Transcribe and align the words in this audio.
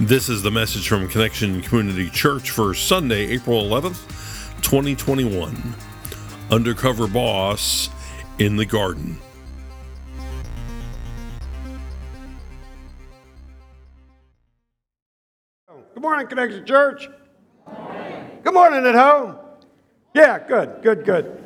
This 0.00 0.28
is 0.28 0.42
the 0.42 0.50
message 0.50 0.86
from 0.86 1.08
Connection 1.08 1.62
Community 1.62 2.10
Church 2.10 2.50
for 2.50 2.74
Sunday, 2.74 3.28
April 3.28 3.62
11th, 3.62 4.04
2021. 4.60 5.74
Undercover 6.50 7.06
Boss 7.06 7.88
in 8.38 8.58
the 8.58 8.66
Garden. 8.66 9.16
Good 15.94 16.02
morning, 16.02 16.26
Connection 16.26 16.66
Church. 16.66 17.08
Good 18.44 18.52
morning 18.52 18.84
at 18.84 18.94
home. 18.94 19.36
Yeah, 20.14 20.46
good, 20.46 20.82
good, 20.82 21.06
good. 21.06 21.42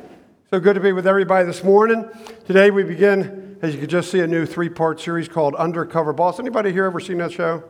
So 0.49 0.59
good 0.59 0.73
to 0.73 0.81
be 0.81 0.91
with 0.91 1.07
everybody 1.07 1.45
this 1.45 1.63
morning. 1.63 2.05
Today 2.45 2.69
we 2.69 2.83
begin, 2.83 3.57
as 3.61 3.73
you 3.73 3.79
can 3.79 3.87
just 3.89 4.11
see, 4.11 4.19
a 4.19 4.27
new 4.27 4.45
three-part 4.45 4.99
series 4.99 5.29
called 5.29 5.55
Undercover 5.55 6.11
Boss. 6.11 6.37
Anybody 6.37 6.73
here 6.73 6.83
ever 6.83 6.99
seen 6.99 7.17
that 7.19 7.31
show? 7.31 7.63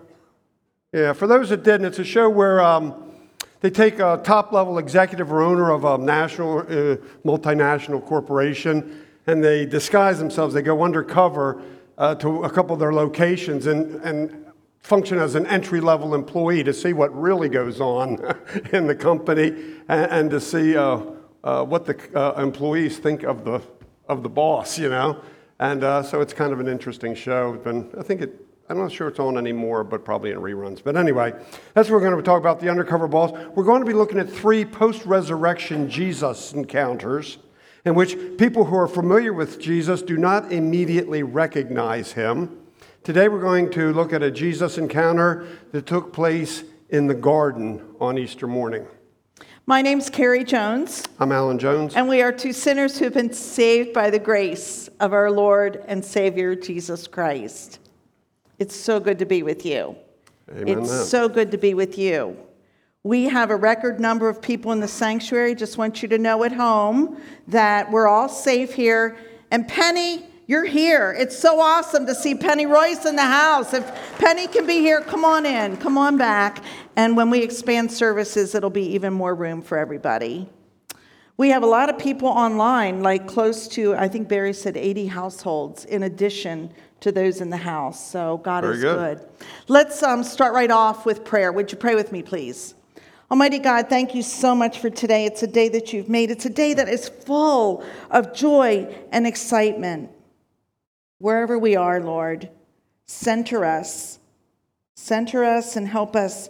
Yeah, 0.94 1.14
for 1.14 1.26
those 1.26 1.48
that 1.52 1.64
didn't, 1.64 1.86
it's 1.86 2.00
a 2.00 2.04
show 2.04 2.30
where 2.30 2.60
um, 2.60 3.14
they 3.62 3.70
take 3.70 4.00
a 4.00 4.20
top 4.26 4.52
level 4.52 4.78
executive 4.78 5.32
or 5.32 5.42
owner 5.42 5.72
of 5.72 5.86
a 5.86 5.98
national, 5.98 6.60
uh, 6.60 6.98
multinational 7.24 8.06
corporation 8.06 9.06
and 9.26 9.42
they 9.42 9.66
disguise 9.66 10.20
themselves. 10.20 10.54
They 10.54 10.62
go 10.62 10.84
undercover 10.84 11.62
uh, 11.98 12.16
to 12.16 12.44
a 12.44 12.50
couple 12.50 12.74
of 12.74 12.82
their 12.82 12.92
locations 12.94 13.68
and, 13.68 14.02
and 14.04 14.46
function 14.82 15.18
as 15.18 15.36
an 15.36 15.48
entry 15.48 15.80
level 15.80 16.14
employee 16.14 16.62
to 16.66 16.74
see 16.74 16.92
what 16.92 17.18
really 17.18 17.48
goes 17.48 17.80
on 17.80 18.20
in 18.74 18.86
the 18.86 18.96
company 18.96 19.48
and, 19.88 20.12
and 20.12 20.30
to 20.30 20.42
see 20.42 20.76
uh, 20.76 21.00
uh 21.46 21.64
what 21.64 21.86
the 21.86 21.96
uh, 22.20 22.34
employees 22.42 23.00
think 23.00 23.24
of 23.24 23.46
the, 23.46 23.62
of 24.10 24.24
the 24.24 24.30
boss, 24.30 24.78
you 24.78 24.90
know. 24.90 25.22
And 25.58 25.86
uh, 25.86 26.04
so 26.04 26.20
it's 26.20 26.34
kind 26.34 26.52
of 26.52 26.60
an 26.60 26.68
interesting 26.68 27.16
show. 27.16 27.62
And 27.64 27.90
I 27.98 28.04
think 28.04 28.20
it 28.20 28.51
I'm 28.72 28.78
not 28.78 28.94
sure 28.94 29.10
it's 29.10 29.20
on 29.20 29.38
anymore, 29.38 29.84
but 29.84 30.06
probably 30.06 30.32
in 30.32 30.38
reruns. 30.38 30.82
But 30.82 30.96
anyway, 30.96 31.34
that's 31.74 31.90
what 31.90 31.96
we're 31.96 32.10
going 32.10 32.16
to 32.16 32.24
talk 32.24 32.40
about 32.40 32.62
the 32.62 32.70
undercover 32.70 33.06
boss. 33.06 33.32
We're 33.54 33.66
going 33.66 33.82
to 33.82 33.86
be 33.86 33.92
looking 33.92 34.18
at 34.18 34.30
three 34.30 34.64
post 34.64 35.06
resurrection 35.06 35.90
Jesus 35.90 36.54
encounters 36.54 37.38
in 37.84 37.96
which 37.96 38.16
people 38.38 38.64
who 38.64 38.78
are 38.78 38.88
familiar 38.88 39.34
with 39.34 39.60
Jesus 39.60 40.02
do 40.02 40.16
not 40.16 40.54
immediately 40.54 41.22
recognize 41.22 42.14
him. 42.14 42.60
Today, 43.04 43.28
we're 43.28 43.42
going 43.42 43.70
to 43.72 43.92
look 43.92 44.14
at 44.14 44.24
a 44.24 44.32
Jesus 44.32 44.78
encounter 44.78 45.46
that 45.74 45.86
took 45.86 46.14
place 46.14 46.64
in 46.90 47.08
the 47.08 47.14
garden 47.14 47.86
on 48.00 48.18
Easter 48.18 48.48
morning. 48.48 48.88
My 49.66 49.82
name's 49.82 50.10
Carrie 50.10 50.46
Jones. 50.46 51.04
I'm 51.20 51.34
Alan 51.34 51.60
Jones. 51.60 51.94
And 51.94 52.08
we 52.08 52.22
are 52.22 52.32
two 52.32 52.54
sinners 52.54 52.98
who 52.98 53.04
have 53.04 53.16
been 53.16 53.34
saved 53.34 53.92
by 53.92 54.10
the 54.10 54.20
grace 54.20 54.88
of 55.02 55.12
our 55.12 55.30
Lord 55.30 55.84
and 55.88 56.06
Savior 56.06 56.56
Jesus 56.56 57.06
Christ. 57.06 57.80
It's 58.62 58.76
so 58.76 59.00
good 59.00 59.18
to 59.18 59.26
be 59.26 59.42
with 59.42 59.66
you. 59.66 59.96
Amen 60.52 60.84
it's 60.84 61.10
so 61.10 61.28
good 61.28 61.50
to 61.50 61.58
be 61.58 61.74
with 61.74 61.98
you. 61.98 62.38
We 63.02 63.24
have 63.24 63.50
a 63.50 63.56
record 63.56 64.00
number 64.00 64.30
of 64.30 64.40
people 64.40 64.72
in 64.72 64.80
the 64.80 64.88
sanctuary. 64.88 65.56
Just 65.56 65.80
want 65.80 66.04
you 66.04 66.08
to 66.10 66.20
know 66.20 66.44
at 66.44 66.52
home 66.52 67.20
that 67.48 67.90
we're 67.90 68.08
all 68.08 68.30
safe 68.30 68.72
here. 68.76 69.18
And 69.50 69.68
Penny, 69.68 70.28
you're 70.46 70.64
here. 70.64 71.12
It's 71.18 71.36
so 71.36 71.60
awesome 71.60 72.06
to 72.06 72.14
see 72.14 72.36
Penny 72.36 72.68
Royce 72.68 73.04
in 73.06 73.16
the 73.16 73.26
house. 73.26 73.74
If 73.74 73.84
Penny 74.20 74.46
can 74.46 74.68
be 74.68 74.78
here, 74.78 75.02
come 75.02 75.26
on 75.26 75.48
in, 75.48 75.76
come 75.78 75.98
on 75.98 76.18
back. 76.18 76.64
And 76.96 77.18
when 77.18 77.32
we 77.32 77.42
expand 77.42 77.92
services, 77.92 78.54
it'll 78.54 78.70
be 78.70 78.86
even 78.94 79.12
more 79.12 79.34
room 79.34 79.64
for 79.64 79.80
everybody. 79.80 80.48
We 81.36 81.50
have 81.50 81.64
a 81.64 81.68
lot 81.68 81.90
of 81.90 81.98
people 81.98 82.28
online, 82.28 83.02
like 83.02 83.26
close 83.26 83.68
to, 83.70 83.96
I 83.96 84.08
think 84.08 84.28
Barry 84.28 84.54
said 84.54 84.78
80 84.78 85.08
households, 85.08 85.86
in 85.86 86.04
addition 86.04 86.72
to 87.02 87.12
those 87.12 87.42
in 87.42 87.50
the 87.50 87.58
house. 87.58 88.10
So 88.10 88.38
God 88.38 88.64
Very 88.64 88.76
is 88.76 88.82
good. 88.82 89.18
good. 89.18 89.28
Let's 89.68 90.02
um, 90.02 90.24
start 90.24 90.54
right 90.54 90.72
off 90.72 91.06
with 91.06 91.26
prayer. 91.26 91.52
Would 91.52 91.72
you 91.72 91.78
pray 91.78 91.96
with 91.96 92.12
me, 92.12 92.24
please? 92.24 92.74
Almighty 93.30 93.60
God, 93.60 93.90
thank 93.90 94.14
you 94.14 94.22
so 94.22 94.54
much 94.54 94.80
for 94.80 94.90
today. 94.90 95.26
It's 95.26 95.42
a 95.42 95.48
day 95.48 95.70
that 95.70 95.94
you've 95.94 96.10
made. 96.10 96.32
It's 96.32 96.46
a 96.46 96.50
day 96.50 96.74
that 96.74 96.90
is 96.90 97.10
full 97.10 97.84
of 98.10 98.34
joy 98.34 98.94
and 99.12 99.26
excitement. 99.26 100.12
Wherever 101.18 101.58
we 101.58 101.76
are, 101.76 102.02
Lord, 102.02 102.50
center 103.06 103.66
us. 103.66 104.20
Center 104.96 105.44
us 105.44 105.76
and 105.76 105.88
help 105.88 106.16
us 106.16 106.50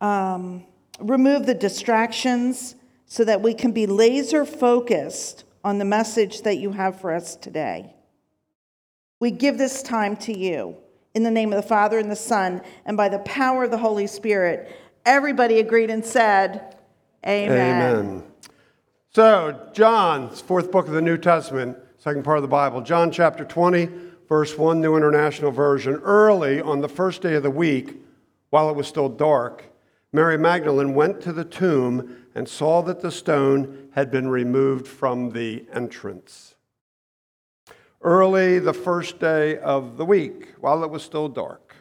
um, 0.00 0.64
remove 1.00 1.46
the 1.46 1.54
distractions 1.54 2.74
so 3.06 3.24
that 3.24 3.42
we 3.42 3.52
can 3.52 3.72
be 3.72 3.86
laser 3.86 4.44
focused 4.44 5.44
on 5.64 5.78
the 5.78 5.84
message 5.84 6.42
that 6.42 6.56
you 6.56 6.72
have 6.72 7.00
for 7.00 7.12
us 7.12 7.36
today. 7.36 7.94
We 9.20 9.30
give 9.30 9.58
this 9.58 9.82
time 9.82 10.16
to 10.16 10.36
you 10.36 10.76
in 11.14 11.22
the 11.22 11.30
name 11.30 11.52
of 11.52 11.56
the 11.56 11.68
Father 11.68 11.98
and 11.98 12.10
the 12.10 12.16
Son 12.16 12.62
and 12.86 12.96
by 12.96 13.10
the 13.10 13.18
power 13.20 13.64
of 13.64 13.70
the 13.70 13.78
Holy 13.78 14.06
Spirit. 14.06 14.74
Everybody 15.04 15.60
agreed 15.60 15.90
and 15.90 16.04
said, 16.04 16.76
Amen. 17.26 17.50
Amen. 17.52 18.24
So, 19.10 19.68
John's 19.74 20.40
fourth 20.40 20.70
book 20.72 20.86
of 20.86 20.94
the 20.94 21.02
New 21.02 21.18
Testament, 21.18 21.76
second 21.98 22.24
part 22.24 22.38
of 22.38 22.42
the 22.42 22.48
Bible, 22.48 22.80
John 22.80 23.10
chapter 23.10 23.44
20, 23.44 23.88
verse 24.26 24.56
1, 24.56 24.80
New 24.80 24.96
International 24.96 25.50
Version. 25.50 25.96
Early 25.96 26.62
on 26.62 26.80
the 26.80 26.88
first 26.88 27.20
day 27.20 27.34
of 27.34 27.42
the 27.42 27.50
week, 27.50 27.96
while 28.48 28.70
it 28.70 28.76
was 28.76 28.86
still 28.86 29.10
dark, 29.10 29.64
Mary 30.12 30.38
Magdalene 30.38 30.94
went 30.94 31.20
to 31.22 31.32
the 31.32 31.44
tomb 31.44 32.24
and 32.34 32.48
saw 32.48 32.80
that 32.82 33.00
the 33.00 33.10
stone 33.10 33.90
had 33.94 34.10
been 34.10 34.28
removed 34.28 34.88
from 34.88 35.30
the 35.30 35.66
entrance. 35.74 36.54
Early 38.02 38.58
the 38.58 38.72
first 38.72 39.18
day 39.18 39.58
of 39.58 39.98
the 39.98 40.06
week, 40.06 40.54
while 40.58 40.82
it 40.84 40.90
was 40.90 41.02
still 41.02 41.28
dark, 41.28 41.74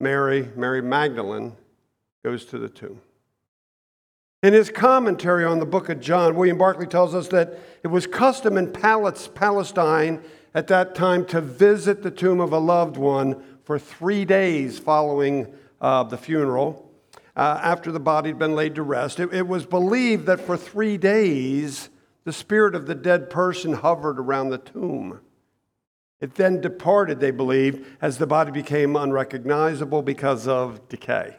Mary, 0.00 0.48
Mary 0.56 0.80
Magdalene, 0.80 1.54
goes 2.24 2.46
to 2.46 2.58
the 2.58 2.70
tomb. 2.70 3.00
In 4.42 4.52
his 4.52 4.70
commentary 4.70 5.44
on 5.44 5.58
the 5.58 5.66
book 5.66 5.88
of 5.88 6.00
John, 6.00 6.34
William 6.34 6.58
Barclay 6.58 6.86
tells 6.86 7.14
us 7.14 7.28
that 7.28 7.58
it 7.82 7.88
was 7.88 8.06
custom 8.06 8.56
in 8.56 8.72
Palestine 8.72 10.22
at 10.54 10.66
that 10.68 10.94
time 10.94 11.24
to 11.26 11.40
visit 11.40 12.02
the 12.02 12.10
tomb 12.10 12.40
of 12.40 12.52
a 12.52 12.58
loved 12.58 12.96
one 12.96 13.42
for 13.64 13.78
three 13.78 14.24
days 14.24 14.78
following 14.78 15.52
uh, 15.80 16.02
the 16.04 16.16
funeral, 16.18 16.90
uh, 17.36 17.60
after 17.62 17.90
the 17.90 18.00
body 18.00 18.30
had 18.30 18.38
been 18.38 18.54
laid 18.54 18.74
to 18.74 18.82
rest. 18.82 19.20
It, 19.20 19.32
it 19.32 19.46
was 19.46 19.66
believed 19.66 20.26
that 20.26 20.40
for 20.40 20.56
three 20.56 20.96
days, 20.96 21.88
the 22.24 22.32
spirit 22.32 22.74
of 22.74 22.86
the 22.86 22.94
dead 22.94 23.30
person 23.30 23.74
hovered 23.74 24.18
around 24.18 24.50
the 24.50 24.58
tomb. 24.58 25.20
It 26.20 26.36
then 26.36 26.60
departed, 26.60 27.20
they 27.20 27.30
believed, 27.30 27.86
as 28.00 28.18
the 28.18 28.26
body 28.26 28.50
became 28.50 28.96
unrecognizable 28.96 30.02
because 30.02 30.48
of 30.48 30.88
decay. 30.88 31.36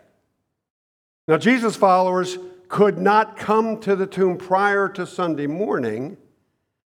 Now, 1.28 1.38
Jesus' 1.38 1.76
followers 1.76 2.38
could 2.68 3.00
not 3.00 3.36
come 3.38 3.80
to 3.80 3.96
the 3.96 4.06
tomb 4.06 4.38
prior 4.38 4.88
to 4.90 5.08
Sunday 5.08 5.48
morning 5.48 6.18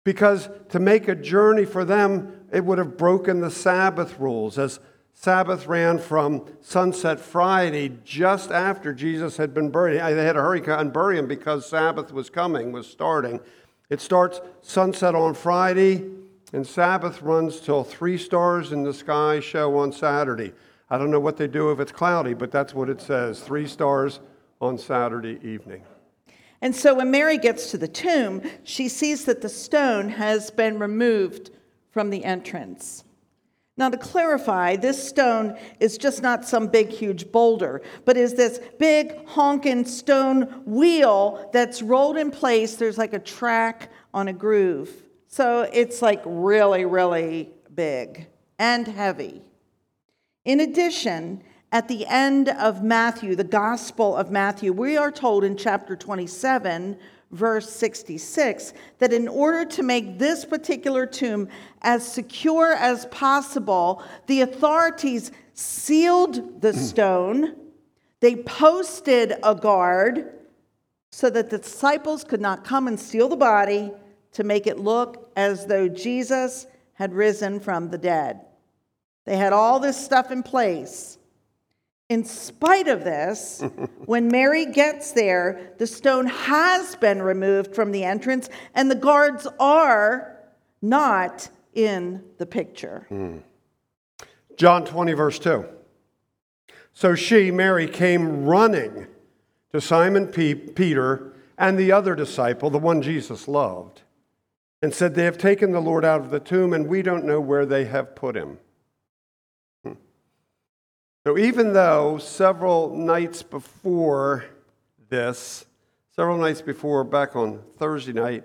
because 0.05 0.49
to 0.71 0.79
make 0.79 1.07
a 1.07 1.15
journey 1.15 1.65
for 1.65 1.85
them, 1.85 2.33
it 2.53 2.65
would 2.65 2.79
have 2.79 2.97
broken 2.97 3.41
the 3.41 3.51
Sabbath 3.51 4.19
rules, 4.19 4.59
as 4.59 4.81
Sabbath 5.15 5.67
ran 5.67 5.99
from 5.99 6.45
sunset 6.61 7.19
Friday 7.19 7.93
just 8.05 8.51
after 8.51 8.93
Jesus 8.93 9.37
had 9.37 9.55
been 9.55 9.71
buried. 9.71 10.01
They 10.01 10.25
had 10.25 10.35
to 10.35 10.43
hurry 10.43 10.63
and 10.67 10.93
bury 10.93 11.19
him 11.19 11.27
because 11.27 11.69
Sabbath 11.69 12.13
was 12.13 12.31
coming, 12.31 12.71
was 12.71 12.87
starting. 12.87 13.41
It 13.89 14.01
starts 14.01 14.41
sunset 14.63 15.15
on 15.15 15.35
Friday, 15.35 16.05
and 16.53 16.67
Sabbath 16.67 17.23
runs 17.23 17.61
till 17.61 17.85
three 17.85 18.19
stars 18.19 18.73
in 18.73 18.83
the 18.83 18.93
sky 18.93 19.39
show 19.39 19.77
on 19.79 19.93
Saturday. 19.93 20.53
I 20.91 20.99
don't 20.99 21.11
know 21.11 21.21
what 21.21 21.37
they 21.37 21.47
do 21.47 21.71
if 21.71 21.79
it's 21.79 21.93
cloudy, 21.93 22.35
but 22.35 22.51
that's 22.51 22.75
what 22.75 22.89
it 22.89 23.01
says 23.01 23.41
three 23.41 23.67
stars 23.67 24.21
on 24.61 24.77
Saturday 24.79 25.39
evening. 25.43 25.83
And 26.61 26.75
so 26.75 26.95
when 26.95 27.11
Mary 27.11 27.39
gets 27.39 27.71
to 27.71 27.79
the 27.79 27.89
tomb, 27.89 28.43
she 28.65 28.89
sees 28.89 29.25
that 29.27 29.43
the 29.43 29.49
stone 29.49 30.09
has 30.09 30.51
been 30.51 30.79
removed 30.79 31.51
from 31.91 32.11
the 32.11 32.25
entrance. 32.25 33.05
Now, 33.79 33.91
to 33.91 33.99
clarify, 33.99 34.77
this 34.77 35.07
stone 35.07 35.59
is 35.81 35.99
just 35.99 36.23
not 36.23 36.47
some 36.47 36.69
big, 36.69 36.89
huge 36.89 37.31
boulder, 37.31 37.83
but 38.07 38.17
is 38.17 38.35
this 38.35 38.59
big, 38.79 39.27
honking 39.27 39.85
stone 39.85 40.63
wheel 40.65 41.51
that's 41.53 41.83
rolled 41.83 42.17
in 42.17 42.31
place. 42.31 42.77
There's 42.77 42.97
like 42.97 43.13
a 43.13 43.19
track 43.19 43.91
on 44.15 44.29
a 44.29 44.33
groove. 44.33 44.91
So 45.29 45.69
it's 45.73 46.01
like 46.01 46.23
really, 46.25 46.87
really 46.87 47.51
big 47.75 48.29
and 48.59 48.89
heavy. 48.89 49.43
In 50.47 50.61
addition, 50.61 51.43
at 51.71 51.89
the 51.89 52.07
end 52.07 52.49
of 52.49 52.83
Matthew, 52.83 53.35
the 53.35 53.45
Gospel 53.45 54.17
of 54.17 54.31
Matthew, 54.31 54.73
we 54.73 54.97
are 54.97 55.13
told 55.13 55.45
in 55.45 55.57
chapter 55.57 55.97
27 55.97 56.97
verse 57.37 57.71
66, 57.71 58.73
that 58.99 59.13
in 59.13 59.29
order 59.29 59.65
to 59.65 59.83
make 59.83 60.19
this 60.19 60.45
particular 60.45 61.07
tomb 61.07 61.49
as 61.83 62.07
secure 62.07 62.73
as 62.73 63.07
possible, 63.07 64.03
the 64.27 64.41
authorities 64.41 65.31
sealed 65.55 66.61
the 66.61 66.73
mm. 66.73 66.77
stone, 66.77 67.55
they 68.21 68.37
posted 68.37 69.35
a 69.43 69.55
guard 69.55 70.33
so 71.13 71.31
that 71.31 71.51
the 71.51 71.59
disciples 71.59 72.25
could 72.25 72.41
not 72.41 72.65
come 72.65 72.89
and 72.89 72.99
steal 72.99 73.29
the 73.29 73.37
body 73.37 73.93
to 74.33 74.45
make 74.45 74.67
it 74.67 74.79
look 74.79 75.31
as 75.37 75.67
though 75.67 75.89
Jesus 75.89 76.67
had 76.95 77.15
risen 77.15 77.61
from 77.61 77.91
the 77.91 77.99
dead. 77.99 78.41
They 79.25 79.37
had 79.37 79.53
all 79.53 79.81
this 79.81 80.03
stuff 80.03 80.31
in 80.31 80.43
place. 80.43 81.19
In 82.09 82.25
spite 82.25 82.87
of 82.87 83.03
this, 83.03 83.63
when 84.05 84.29
Mary 84.29 84.67
gets 84.67 85.13
there, 85.13 85.73
the 85.79 85.87
stone 85.87 86.27
has 86.27 86.95
been 86.97 87.21
removed 87.21 87.75
from 87.75 87.91
the 87.91 88.05
entrance, 88.05 88.49
and 88.75 88.91
the 88.91 88.95
guards 88.95 89.47
are 89.59 90.39
not 90.81 91.49
in 91.75 92.23
the 92.39 92.47
picture. 92.47 93.07
Hmm. 93.09 93.39
John 94.57 94.85
20, 94.85 95.13
verse 95.13 95.39
2. 95.39 95.67
So 96.93 97.15
she, 97.15 97.51
Mary, 97.51 97.87
came 97.87 98.47
running 98.47 99.07
to 99.73 99.81
Simon 99.81 100.29
P- 100.29 100.55
Peter 100.55 101.35
and 101.59 101.79
the 101.79 101.93
other 101.93 102.15
disciple, 102.15 102.71
the 102.71 102.79
one 102.79 103.03
Jesus 103.03 103.49
loved, 103.49 104.03
and 104.81 104.95
said, 104.95 105.15
They 105.15 105.25
have 105.25 105.37
taken 105.37 105.73
the 105.73 105.81
Lord 105.81 106.05
out 106.05 106.21
of 106.23 106.31
the 106.31 106.41
tomb, 106.41 106.73
and 106.73 106.87
we 106.87 107.03
don't 107.03 107.25
know 107.27 107.41
where 107.41 107.67
they 107.67 107.85
have 107.85 108.15
put 108.15 108.37
him. 108.37 108.59
So 111.27 111.37
even 111.37 111.73
though 111.73 112.19
several 112.19 112.97
nights 112.97 113.43
before 113.43 114.45
this, 115.09 115.67
several 116.15 116.39
nights 116.39 116.63
before, 116.63 117.03
back 117.03 117.35
on 117.35 117.65
Thursday 117.79 118.13
night, 118.13 118.45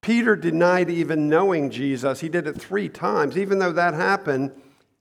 Peter 0.00 0.34
denied 0.34 0.88
even 0.88 1.28
knowing 1.28 1.68
Jesus. 1.68 2.20
He 2.20 2.30
did 2.30 2.46
it 2.46 2.58
three 2.58 2.88
times. 2.88 3.36
Even 3.36 3.58
though 3.58 3.72
that 3.72 3.92
happened, 3.92 4.52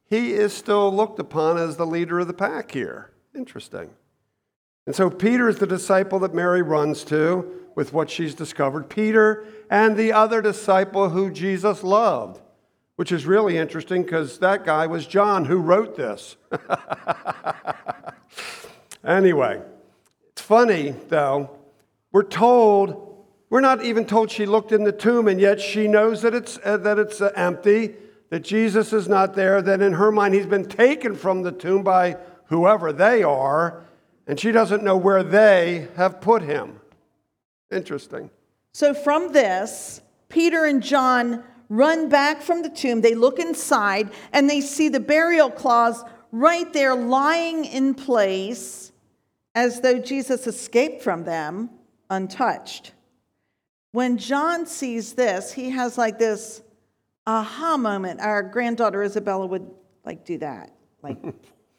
he 0.09 0.33
is 0.33 0.51
still 0.51 0.93
looked 0.93 1.17
upon 1.17 1.57
as 1.57 1.77
the 1.77 1.85
leader 1.85 2.19
of 2.19 2.27
the 2.27 2.33
pack 2.33 2.71
here. 2.71 3.11
Interesting. 3.33 3.91
And 4.85 4.93
so 4.93 5.09
Peter 5.09 5.47
is 5.47 5.59
the 5.59 5.67
disciple 5.67 6.19
that 6.19 6.33
Mary 6.33 6.63
runs 6.63 7.05
to 7.05 7.49
with 7.75 7.93
what 7.93 8.09
she's 8.09 8.35
discovered. 8.35 8.89
Peter 8.89 9.45
and 9.69 9.95
the 9.95 10.11
other 10.11 10.41
disciple 10.41 11.11
who 11.11 11.31
Jesus 11.31 11.81
loved, 11.81 12.41
which 12.95 13.11
is 13.11 13.25
really 13.25 13.57
interesting 13.57 14.03
because 14.03 14.39
that 14.39 14.65
guy 14.65 14.87
was 14.87 15.05
John 15.05 15.45
who 15.45 15.57
wrote 15.57 15.95
this. 15.95 16.37
anyway, 19.03 19.61
it's 20.29 20.41
funny 20.41 20.95
though. 21.09 21.51
We're 22.11 22.23
told, 22.23 23.25
we're 23.49 23.61
not 23.61 23.83
even 23.83 24.05
told 24.05 24.31
she 24.31 24.45
looked 24.45 24.71
in 24.71 24.85
the 24.85 24.91
tomb, 24.91 25.27
and 25.27 25.39
yet 25.39 25.59
she 25.59 25.87
knows 25.87 26.21
that 26.21 26.33
it's, 26.33 26.57
uh, 26.63 26.77
that 26.77 26.97
it's 26.97 27.19
uh, 27.19 27.31
empty, 27.35 27.95
that 28.29 28.43
Jesus 28.43 28.93
is 28.93 29.09
not 29.09 29.35
there, 29.35 29.61
that 29.61 29.81
in 29.81 29.93
her 29.93 30.11
mind 30.11 30.33
he's 30.33 30.45
been 30.45 30.67
taken 30.67 31.15
from 31.15 31.43
the 31.43 31.51
tomb 31.51 31.83
by 31.83 32.17
whoever 32.45 32.93
they 32.93 33.23
are 33.23 33.85
and 34.27 34.39
she 34.39 34.51
doesn't 34.51 34.83
know 34.83 34.97
where 34.97 35.23
they 35.23 35.87
have 35.95 36.21
put 36.21 36.41
him. 36.41 36.79
Interesting. 37.71 38.29
So, 38.73 38.93
from 38.93 39.31
this, 39.31 40.01
Peter 40.29 40.65
and 40.65 40.81
John 40.81 41.43
run 41.69 42.09
back 42.09 42.41
from 42.41 42.61
the 42.61 42.69
tomb. 42.69 43.01
They 43.01 43.15
look 43.15 43.39
inside 43.39 44.11
and 44.33 44.49
they 44.49 44.61
see 44.61 44.89
the 44.89 44.99
burial 44.99 45.49
cloths 45.49 46.03
right 46.31 46.71
there 46.73 46.95
lying 46.95 47.65
in 47.65 47.93
place 47.93 48.91
as 49.53 49.81
though 49.81 49.99
Jesus 49.99 50.47
escaped 50.47 51.01
from 51.01 51.23
them 51.23 51.69
untouched. 52.09 52.91
When 53.91 54.17
John 54.17 54.65
sees 54.65 55.13
this, 55.13 55.53
he 55.53 55.69
has 55.69 55.97
like 55.97 56.19
this 56.19 56.61
aha 57.25 57.77
moment. 57.77 58.19
Our 58.19 58.43
granddaughter 58.43 59.01
Isabella 59.01 59.45
would 59.45 59.69
like 60.03 60.25
do 60.25 60.37
that. 60.39 60.71
Like 61.01 61.17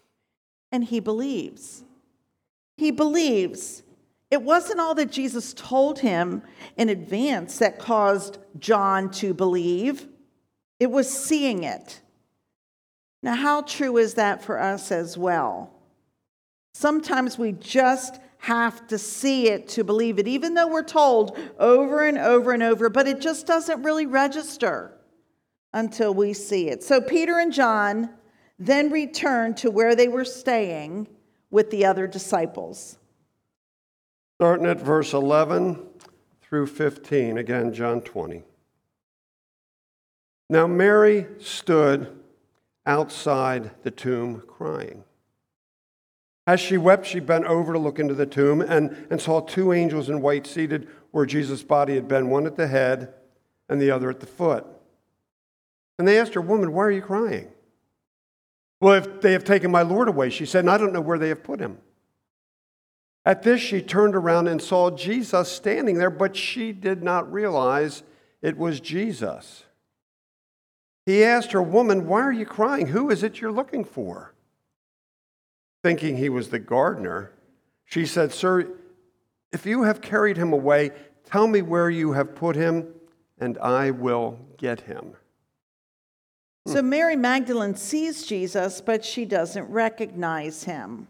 and 0.73 0.83
he 0.83 1.00
believes. 1.00 1.85
He 2.79 2.91
believes. 2.91 3.83
It 4.31 4.43
wasn't 4.43 4.81
all 4.81 4.94
that 4.96 5.12
Jesus 5.12 5.55
told 5.55 6.00
him 6.00 6.43
in 6.76 6.88
advance 6.88 7.58
that 7.58 7.78
caused 7.78 8.38
John 8.58 9.11
to 9.12 9.32
believe, 9.32 10.08
it 10.81 10.90
was 10.90 11.08
seeing 11.08 11.64
it. 11.64 12.00
Now, 13.23 13.34
how 13.34 13.62
true 13.62 13.96
is 13.96 14.14
that 14.14 14.43
for 14.43 14.61
us 14.61 14.93
as 14.93 15.17
well? 15.17 15.73
Sometimes 16.75 17.38
we 17.38 17.52
just 17.52 18.20
have 18.38 18.87
to 18.88 18.99
see 18.99 19.49
it 19.49 19.69
to 19.69 19.82
believe 19.82 20.19
it, 20.19 20.28
even 20.28 20.55
though 20.55 20.69
we're 20.69 20.82
told 20.82 21.38
over 21.58 22.06
and 22.06 22.19
over 22.19 22.52
and 22.52 22.62
over, 22.62 22.88
but 22.90 23.08
it 23.08 23.20
just 23.20 23.46
doesn't 23.46 23.82
really 23.82 24.06
register 24.06 24.93
until 25.73 26.12
we 26.14 26.32
see 26.32 26.69
it. 26.69 26.82
So, 26.82 27.00
Peter 27.00 27.38
and 27.38 27.52
John 27.52 28.11
then 28.58 28.90
returned 28.90 29.56
to 29.58 29.70
where 29.70 29.96
they 29.96 30.08
were 30.08 30.25
staying 30.25 31.08
with 31.50 31.70
the 31.70 31.84
other 31.84 32.06
disciples. 32.06 32.99
Starting 34.38 34.67
at 34.67 34.79
verse 34.79 35.15
11 35.15 35.83
through 36.43 36.67
15, 36.67 37.38
again, 37.38 37.73
John 37.73 38.03
20. 38.03 38.43
Now, 40.50 40.67
Mary 40.67 41.27
stood 41.38 42.21
outside 42.85 43.71
the 43.83 43.91
tomb 43.91 44.43
crying. 44.47 45.05
As 46.47 46.61
she 46.61 46.77
wept, 46.77 47.06
she 47.06 47.19
bent 47.19 47.47
over 47.47 47.73
to 47.73 47.79
look 47.79 47.99
into 47.99 48.12
the 48.12 48.27
tomb 48.27 48.61
and, 48.61 49.06
and 49.11 49.21
saw 49.21 49.41
two 49.41 49.73
angels 49.73 50.11
in 50.11 50.21
white 50.21 50.47
seated 50.47 50.87
where 51.12 51.25
Jesus' 51.25 51.62
body 51.62 51.94
had 51.94 52.06
been, 52.06 52.29
one 52.29 52.47
at 52.47 52.56
the 52.56 52.69
head 52.69 53.15
and 53.71 53.81
the 53.81 53.91
other 53.91 54.11
at 54.11 54.21
the 54.21 54.27
foot. 54.27 54.67
And 55.99 56.06
they 56.06 56.21
asked 56.21 56.35
her, 56.35 56.43
Woman, 56.43 56.75
why 56.75 56.85
are 56.85 56.91
you 56.91 57.00
crying? 57.00 57.49
Well, 58.83 58.93
if 58.93 59.23
they 59.23 59.33
have 59.33 59.44
taken 59.44 59.71
my 59.71 59.81
Lord 59.81 60.09
away, 60.09 60.29
she 60.29 60.44
said, 60.44 60.61
and 60.61 60.71
I 60.71 60.77
don't 60.77 60.93
know 60.93 61.00
where 61.00 61.19
they 61.19 61.31
have 61.31 61.43
put 61.43 61.59
him. 61.59 61.79
At 63.26 63.43
this, 63.43 63.61
she 63.61 63.82
turned 63.82 64.14
around 64.14 64.46
and 64.46 64.62
saw 64.62 64.88
Jesus 64.93 65.50
standing 65.50 65.99
there, 65.99 66.11
but 66.11 66.37
she 66.37 66.70
did 66.70 67.02
not 67.02 67.31
realize 67.31 68.05
it 68.40 68.56
was 68.56 68.78
Jesus. 68.78 69.64
He 71.05 71.25
asked 71.25 71.50
her, 71.50 71.61
Woman, 71.61 72.06
why 72.06 72.20
are 72.20 72.32
you 72.32 72.46
crying? 72.46 72.87
Who 72.87 73.11
is 73.11 73.25
it 73.25 73.40
you're 73.40 73.50
looking 73.50 73.84
for? 73.84 74.32
Thinking 75.82 76.17
he 76.17 76.28
was 76.28 76.50
the 76.50 76.61
gardener, 76.61 77.32
she 77.84 78.06
said, 78.06 78.32
Sir, 78.32 78.69
if 79.52 79.67
you 79.67 79.82
have 79.82 80.00
carried 80.00 80.37
him 80.37 80.52
away, 80.52 80.93
tell 81.25 81.49
me 81.49 81.62
where 81.62 81.90
you 81.90 82.12
have 82.12 82.37
put 82.37 82.55
him, 82.55 82.94
and 83.38 83.58
I 83.58 83.90
will 83.90 84.38
get 84.56 84.82
him. 84.82 85.14
So 86.69 86.81
hmm. 86.81 86.90
Mary 86.90 87.17
Magdalene 87.17 87.75
sees 87.75 88.25
Jesus, 88.25 88.81
but 88.81 89.05
she 89.05 89.25
doesn't 89.25 89.69
recognize 89.69 90.62
him. 90.62 91.08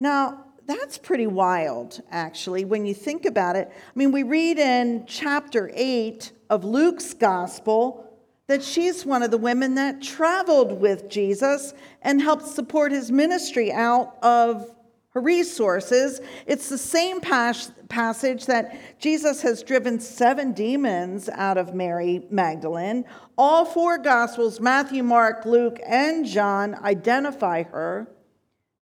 Now, 0.00 0.44
that's 0.68 0.98
pretty 0.98 1.26
wild, 1.26 2.02
actually, 2.10 2.66
when 2.66 2.84
you 2.84 2.92
think 2.92 3.24
about 3.24 3.56
it. 3.56 3.70
I 3.72 3.98
mean, 3.98 4.12
we 4.12 4.22
read 4.22 4.58
in 4.58 5.06
chapter 5.06 5.70
8 5.74 6.30
of 6.50 6.62
Luke's 6.62 7.14
gospel 7.14 8.04
that 8.48 8.62
she's 8.62 9.06
one 9.06 9.22
of 9.22 9.30
the 9.30 9.38
women 9.38 9.76
that 9.76 10.02
traveled 10.02 10.78
with 10.78 11.08
Jesus 11.08 11.72
and 12.02 12.20
helped 12.20 12.46
support 12.46 12.92
his 12.92 13.10
ministry 13.10 13.72
out 13.72 14.16
of 14.22 14.74
her 15.10 15.22
resources. 15.22 16.20
It's 16.46 16.68
the 16.68 16.76
same 16.76 17.22
pas- 17.22 17.72
passage 17.88 18.44
that 18.44 18.78
Jesus 18.98 19.40
has 19.40 19.62
driven 19.62 19.98
seven 19.98 20.52
demons 20.52 21.30
out 21.30 21.56
of 21.56 21.74
Mary 21.74 22.26
Magdalene. 22.30 23.06
All 23.38 23.64
four 23.64 23.96
Gospels, 23.96 24.60
Matthew, 24.60 25.02
Mark, 25.02 25.46
Luke, 25.46 25.80
and 25.86 26.26
John, 26.26 26.74
identify 26.74 27.62
her 27.62 28.06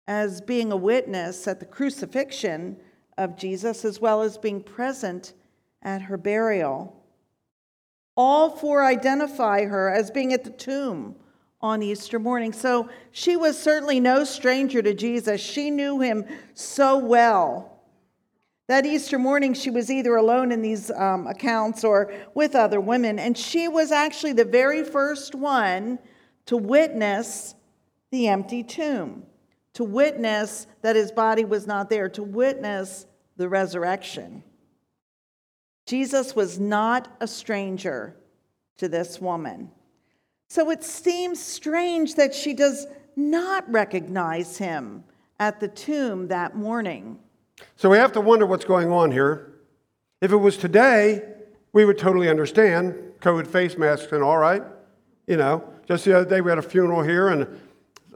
as 0.07 0.41
being 0.41 0.71
a 0.71 0.77
witness 0.77 1.47
at 1.47 1.59
the 1.59 1.65
crucifixion 1.65 2.77
of 3.17 3.37
Jesus, 3.37 3.85
as 3.85 3.99
well 3.99 4.21
as 4.21 4.37
being 4.37 4.61
present 4.61 5.33
at 5.81 6.03
her 6.03 6.17
burial. 6.17 7.03
All 8.17 8.49
four 8.49 8.83
identify 8.83 9.65
her 9.65 9.89
as 9.89 10.11
being 10.11 10.33
at 10.33 10.43
the 10.43 10.49
tomb 10.51 11.15
on 11.61 11.83
Easter 11.83 12.19
morning. 12.19 12.51
So 12.53 12.89
she 13.11 13.35
was 13.37 13.59
certainly 13.59 13.99
no 13.99 14.23
stranger 14.23 14.81
to 14.81 14.93
Jesus. 14.93 15.39
She 15.39 15.69
knew 15.69 15.99
him 15.99 16.25
so 16.53 16.97
well. 16.97 17.71
That 18.67 18.85
Easter 18.85 19.19
morning, 19.19 19.53
she 19.53 19.69
was 19.69 19.91
either 19.91 20.15
alone 20.15 20.51
in 20.51 20.61
these 20.61 20.91
um, 20.91 21.27
accounts 21.27 21.83
or 21.83 22.13
with 22.33 22.55
other 22.55 22.79
women, 22.79 23.19
and 23.19 23.37
she 23.37 23.67
was 23.67 23.91
actually 23.91 24.33
the 24.33 24.45
very 24.45 24.83
first 24.83 25.35
one 25.35 25.99
to 26.45 26.57
witness 26.57 27.53
the 28.11 28.27
empty 28.27 28.63
tomb, 28.63 29.23
to 29.73 29.83
witness 29.83 30.67
that 30.81 30.95
his 30.95 31.11
body 31.11 31.45
was 31.45 31.67
not 31.67 31.89
there, 31.89 32.09
to 32.09 32.23
witness 32.23 33.05
the 33.37 33.47
resurrection. 33.47 34.43
Jesus 35.85 36.35
was 36.35 36.59
not 36.59 37.15
a 37.19 37.27
stranger 37.27 38.15
to 38.77 38.87
this 38.87 39.19
woman. 39.19 39.71
So 40.49 40.69
it 40.69 40.83
seems 40.83 41.39
strange 41.39 42.15
that 42.15 42.33
she 42.35 42.53
does 42.53 42.85
not 43.15 43.69
recognize 43.71 44.57
him 44.57 45.03
at 45.39 45.59
the 45.59 45.67
tomb 45.67 46.27
that 46.27 46.55
morning. 46.55 47.19
So 47.75 47.89
we 47.89 47.97
have 47.97 48.11
to 48.13 48.21
wonder 48.21 48.45
what's 48.45 48.65
going 48.65 48.91
on 48.91 49.11
here. 49.11 49.53
If 50.19 50.31
it 50.31 50.37
was 50.37 50.57
today, 50.57 51.23
we 51.73 51.85
would 51.85 51.97
totally 51.97 52.29
understand 52.29 52.95
COVID 53.21 53.47
face 53.47 53.77
masks 53.77 54.11
and 54.11 54.23
all 54.23 54.37
right. 54.37 54.63
You 55.27 55.37
know, 55.37 55.63
just 55.87 56.05
the 56.05 56.17
other 56.17 56.29
day 56.29 56.41
we 56.41 56.51
had 56.51 56.57
a 56.57 56.63
funeral 56.63 57.01
here 57.01 57.29
and 57.29 57.47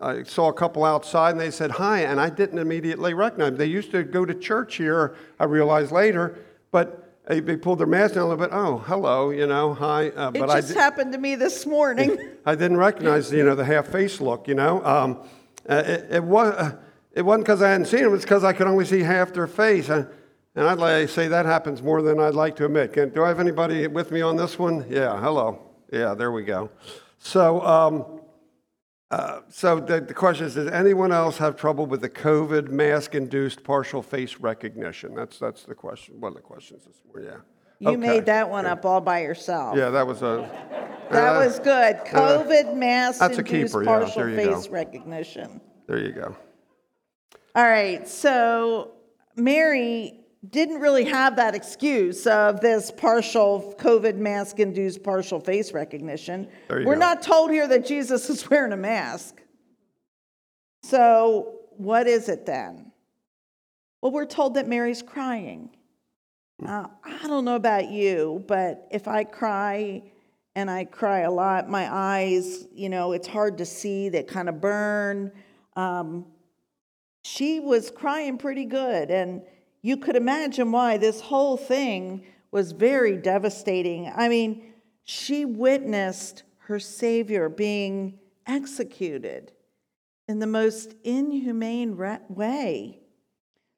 I 0.01 0.23
saw 0.23 0.49
a 0.49 0.53
couple 0.53 0.83
outside 0.83 1.31
and 1.31 1.39
they 1.39 1.51
said 1.51 1.71
hi, 1.71 2.01
and 2.01 2.19
I 2.19 2.29
didn't 2.29 2.59
immediately 2.59 3.13
recognize 3.13 3.49
them. 3.49 3.57
They 3.57 3.65
used 3.65 3.91
to 3.91 4.03
go 4.03 4.25
to 4.25 4.33
church 4.33 4.75
here, 4.75 5.15
I 5.39 5.45
realized 5.45 5.91
later, 5.91 6.37
but 6.71 7.01
they, 7.27 7.41
pulled 7.57 7.79
their 7.79 7.87
mask 7.87 8.15
down 8.15 8.23
a 8.23 8.27
little 8.27 8.45
bit. 8.45 8.53
Oh, 8.53 8.79
hello, 8.79 9.31
you 9.31 9.47
know, 9.47 9.73
hi. 9.73 10.09
Uh, 10.09 10.31
but 10.31 10.49
it 10.49 10.61
just 10.61 10.77
I 10.77 10.81
happened 10.81 11.13
to 11.13 11.17
me 11.17 11.35
this 11.35 11.65
morning. 11.65 12.17
I 12.45 12.55
didn't 12.55 12.77
recognize, 12.77 13.31
you 13.31 13.43
know, 13.43 13.55
the 13.55 13.65
half 13.65 13.87
face 13.87 14.21
look. 14.21 14.47
You 14.47 14.55
know, 14.55 14.83
um, 14.85 15.27
uh, 15.67 15.83
it, 15.85 16.07
it, 16.11 16.23
was. 16.23 16.53
Uh, 16.53 16.75
it 17.15 17.21
wasn't 17.21 17.45
because 17.45 17.61
I 17.61 17.71
hadn't 17.71 17.87
seen 17.87 18.03
them, 18.03 18.13
it's 18.13 18.25
because 18.25 18.43
I 18.43 18.51
could 18.51 18.67
only 18.67 18.85
see 18.85 18.99
half 18.99 19.33
their 19.33 19.47
face. 19.47 19.87
And, 19.87 20.05
and 20.53 20.67
I'd 20.67 20.77
like, 20.77 21.09
say 21.09 21.29
that 21.29 21.45
happens 21.45 21.81
more 21.81 22.01
than 22.01 22.19
I'd 22.19 22.35
like 22.35 22.57
to 22.57 22.65
admit. 22.65 22.93
Can, 22.93 23.09
do 23.09 23.23
I 23.23 23.29
have 23.29 23.39
anybody 23.39 23.87
with 23.87 24.11
me 24.11 24.21
on 24.21 24.35
this 24.35 24.59
one? 24.59 24.85
Yeah, 24.89 25.19
hello. 25.19 25.61
Yeah, 25.91 26.13
there 26.13 26.31
we 26.33 26.43
go. 26.43 26.69
So, 27.17 27.61
um, 27.61 28.14
uh, 29.15 29.41
so 29.49 29.79
the, 29.79 30.01
the 30.01 30.13
question 30.13 30.45
is, 30.45 30.55
does 30.55 30.67
anyone 30.67 31.11
else 31.11 31.37
have 31.37 31.55
trouble 31.55 31.85
with 31.85 32.01
the 32.01 32.09
COVID 32.09 32.69
mask-induced 32.69 33.63
partial 33.63 34.01
face 34.01 34.37
recognition? 34.37 35.15
That's, 35.15 35.39
that's 35.39 35.63
the 35.63 35.75
question, 35.75 36.19
one 36.19 36.31
of 36.31 36.35
the 36.35 36.41
questions 36.41 36.83
this 36.85 36.97
morning, 37.07 37.31
yeah. 37.31 37.39
You 37.79 37.89
Okay. 37.89 37.97
made 37.97 38.25
that 38.25 38.49
one 38.49 38.65
up 38.65 38.85
all 38.85 39.01
by 39.01 39.21
yourself. 39.21 39.77
Yeah, 39.77 39.89
that 39.89 40.07
was 40.07 40.21
a. 40.21 40.49
That 41.11 41.35
uh, 41.35 41.45
was 41.45 41.59
good. 41.59 41.97
COVID 42.07 42.75
mask 42.75 43.19
that's 43.19 43.37
a 43.37 43.41
induced 43.41 43.73
keeper, 43.73 43.83
yeah, 43.83 43.99
partial 43.99 44.21
there 44.23 44.29
you 44.29 44.35
go. 44.45 44.55
face 44.55 44.69
recognition. 44.69 45.61
There 45.87 45.99
you 45.99 46.11
go. 46.13 46.35
All 47.53 47.69
right, 47.69 48.07
so 48.07 48.91
Mary 49.35 50.24
didn't 50.49 50.79
really 50.79 51.05
have 51.05 51.37
that 51.37 51.55
excuse 51.55 52.27
of 52.27 52.59
this 52.59 52.91
partial 52.91 53.73
COVID 53.77 54.17
mask 54.17 54.59
induced 54.59 55.03
partial 55.03 55.39
face 55.39 55.71
recognition. 55.71 56.47
We're 56.69 56.83
go. 56.83 56.95
not 56.95 57.21
told 57.21 57.51
here 57.51 57.67
that 57.67 57.85
Jesus 57.85 58.29
is 58.29 58.49
wearing 58.49 58.73
a 58.73 58.77
mask. 58.77 59.41
So, 60.83 61.59
what 61.77 62.07
is 62.07 62.29
it 62.29 62.45
then? 62.45 62.91
Well, 64.01 64.11
we're 64.11 64.25
told 64.25 64.55
that 64.55 64.67
Mary's 64.67 65.01
crying. 65.01 65.69
Now, 66.59 66.91
I 67.03 67.27
don't 67.27 67.43
know 67.43 67.55
about 67.55 67.89
you, 67.89 68.43
but 68.47 68.87
if 68.91 69.07
I 69.07 69.23
cry 69.23 70.03
and 70.55 70.69
I 70.69 70.85
cry 70.85 71.21
a 71.21 71.31
lot, 71.31 71.69
my 71.69 71.93
eyes, 71.93 72.65
you 72.73 72.87
know, 72.87 73.11
it's 73.11 73.27
hard 73.27 73.57
to 73.57 73.65
see, 73.65 74.09
they 74.09 74.23
kind 74.23 74.47
of 74.47 74.61
burn. 74.61 75.31
Um, 75.75 76.27
she 77.23 77.59
was 77.59 77.89
crying 77.89 78.37
pretty 78.37 78.65
good. 78.65 79.09
And 79.09 79.41
you 79.85 79.97
could 79.97 80.15
imagine 80.15 80.71
why 80.71 80.97
this 80.97 81.21
whole 81.21 81.57
thing 81.57 82.25
was 82.49 82.71
very 82.71 83.17
devastating. 83.17 84.11
I 84.15 84.27
mean, 84.29 84.73
she 85.03 85.45
witnessed 85.45 86.41
her 86.61 86.79
Savior 86.79 87.49
being 87.49 88.17
executed 88.47 89.51
in 90.27 90.39
the 90.39 90.47
most 90.47 90.95
inhumane 91.03 91.95
way. 92.29 92.97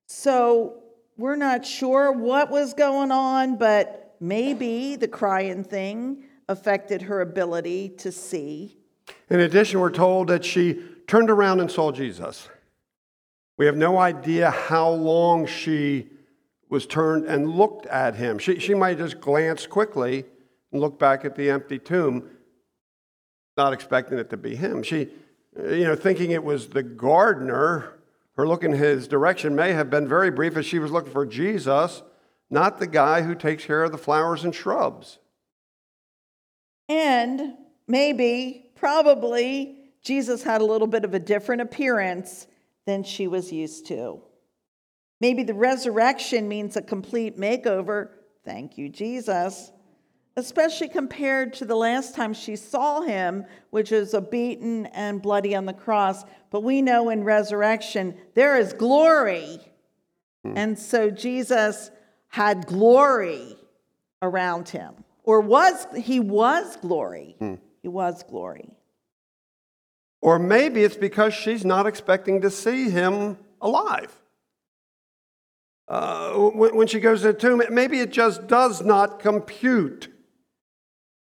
So 0.05 0.81
we're 1.17 1.35
not 1.35 1.65
sure 1.65 2.13
what 2.13 2.49
was 2.51 2.73
going 2.73 3.11
on, 3.11 3.57
but 3.57 4.15
maybe 4.21 4.95
the 4.95 5.09
crying 5.09 5.65
thing 5.65 6.23
affected 6.47 7.01
her 7.01 7.19
ability 7.19 7.89
to 7.97 8.13
see. 8.13 8.77
In 9.29 9.41
addition, 9.41 9.81
we're 9.81 9.91
told 9.91 10.29
that 10.29 10.45
she 10.45 10.81
turned 11.05 11.29
around 11.29 11.59
and 11.59 11.69
saw 11.69 11.91
Jesus. 11.91 12.47
We 13.57 13.65
have 13.65 13.75
no 13.75 13.97
idea 13.97 14.51
how 14.51 14.89
long 14.89 15.47
she 15.47 16.07
was 16.69 16.85
turned 16.85 17.25
and 17.25 17.49
looked 17.49 17.87
at 17.87 18.15
him. 18.15 18.37
She, 18.37 18.59
she 18.59 18.73
might 18.73 18.97
just 18.97 19.19
glance 19.19 19.65
quickly 19.65 20.25
and 20.71 20.81
look 20.81 20.99
back 20.99 21.25
at 21.25 21.35
the 21.35 21.49
empty 21.49 21.79
tomb, 21.79 22.29
not 23.55 23.73
expecting 23.73 24.19
it 24.19 24.29
to 24.29 24.37
be 24.37 24.55
him. 24.55 24.83
She, 24.83 25.09
you 25.57 25.85
know, 25.85 25.95
thinking 25.95 26.31
it 26.31 26.43
was 26.43 26.69
the 26.69 26.83
gardener, 26.83 27.93
her 28.35 28.47
look 28.47 28.63
in 28.63 28.73
his 28.73 29.07
direction 29.07 29.55
may 29.55 29.73
have 29.73 29.89
been 29.89 30.07
very 30.07 30.29
brief 30.29 30.55
as 30.55 30.65
she 30.65 30.77
was 30.77 30.91
looking 30.91 31.11
for 31.11 31.25
Jesus, 31.25 32.03
not 32.49 32.79
the 32.79 32.87
guy 32.87 33.23
who 33.23 33.33
takes 33.33 33.65
care 33.65 33.83
of 33.83 33.91
the 33.91 33.97
flowers 33.97 34.43
and 34.43 34.53
shrubs. 34.53 35.17
And 36.87 37.55
maybe, 37.87 38.69
probably, 38.75 39.75
Jesus 40.03 40.43
had 40.43 40.61
a 40.61 40.65
little 40.65 40.87
bit 40.87 41.03
of 41.03 41.13
a 41.13 41.19
different 41.19 41.61
appearance 41.61 42.45
than 42.87 43.03
she 43.03 43.27
was 43.27 43.51
used 43.51 43.85
to. 43.85 44.19
Maybe 45.21 45.43
the 45.43 45.53
resurrection 45.53 46.47
means 46.47 46.75
a 46.75 46.81
complete 46.81 47.37
makeover. 47.37 48.09
Thank 48.43 48.79
you, 48.79 48.89
Jesus. 48.89 49.71
Especially 50.35 50.87
compared 50.87 51.53
to 51.53 51.65
the 51.65 51.75
last 51.75 52.15
time 52.15 52.33
she 52.33 52.55
saw 52.55 53.01
him, 53.01 53.45
which 53.69 53.91
is 53.91 54.15
a 54.15 54.21
beaten 54.21 54.87
and 54.87 55.21
bloody 55.21 55.55
on 55.55 55.65
the 55.65 55.73
cross. 55.73 56.23
But 56.49 56.63
we 56.63 56.81
know 56.81 57.09
in 57.09 57.23
resurrection, 57.23 58.17
there 58.33 58.57
is 58.57 58.73
glory. 58.73 59.59
Hmm. 60.43 60.57
And 60.57 60.79
so 60.79 61.11
Jesus 61.11 61.91
had 62.29 62.65
glory 62.65 63.57
around 64.21 64.69
him 64.69 65.03
or 65.23 65.41
was 65.41 65.85
he 65.95 66.19
was 66.19 66.77
glory 66.77 67.35
hmm. 67.37 67.55
he 67.81 67.87
was 67.87 68.23
glory 68.23 68.69
Or 70.27 70.39
maybe 70.39 70.83
it's 70.83 70.97
because 70.97 71.33
she's 71.33 71.63
not 71.63 71.87
expecting 71.87 72.41
to 72.41 72.51
see 72.51 72.89
him 72.89 73.37
alive. 73.61 74.13
Uh, 75.87 76.33
when, 76.33 76.85
she 76.85 76.99
goes 76.99 77.21
to 77.21 77.27
the 77.27 77.33
tomb, 77.33 77.61
maybe 77.69 78.01
it 78.01 78.11
just 78.11 78.45
does 78.45 78.83
not 78.83 79.19
compute. 79.19 80.09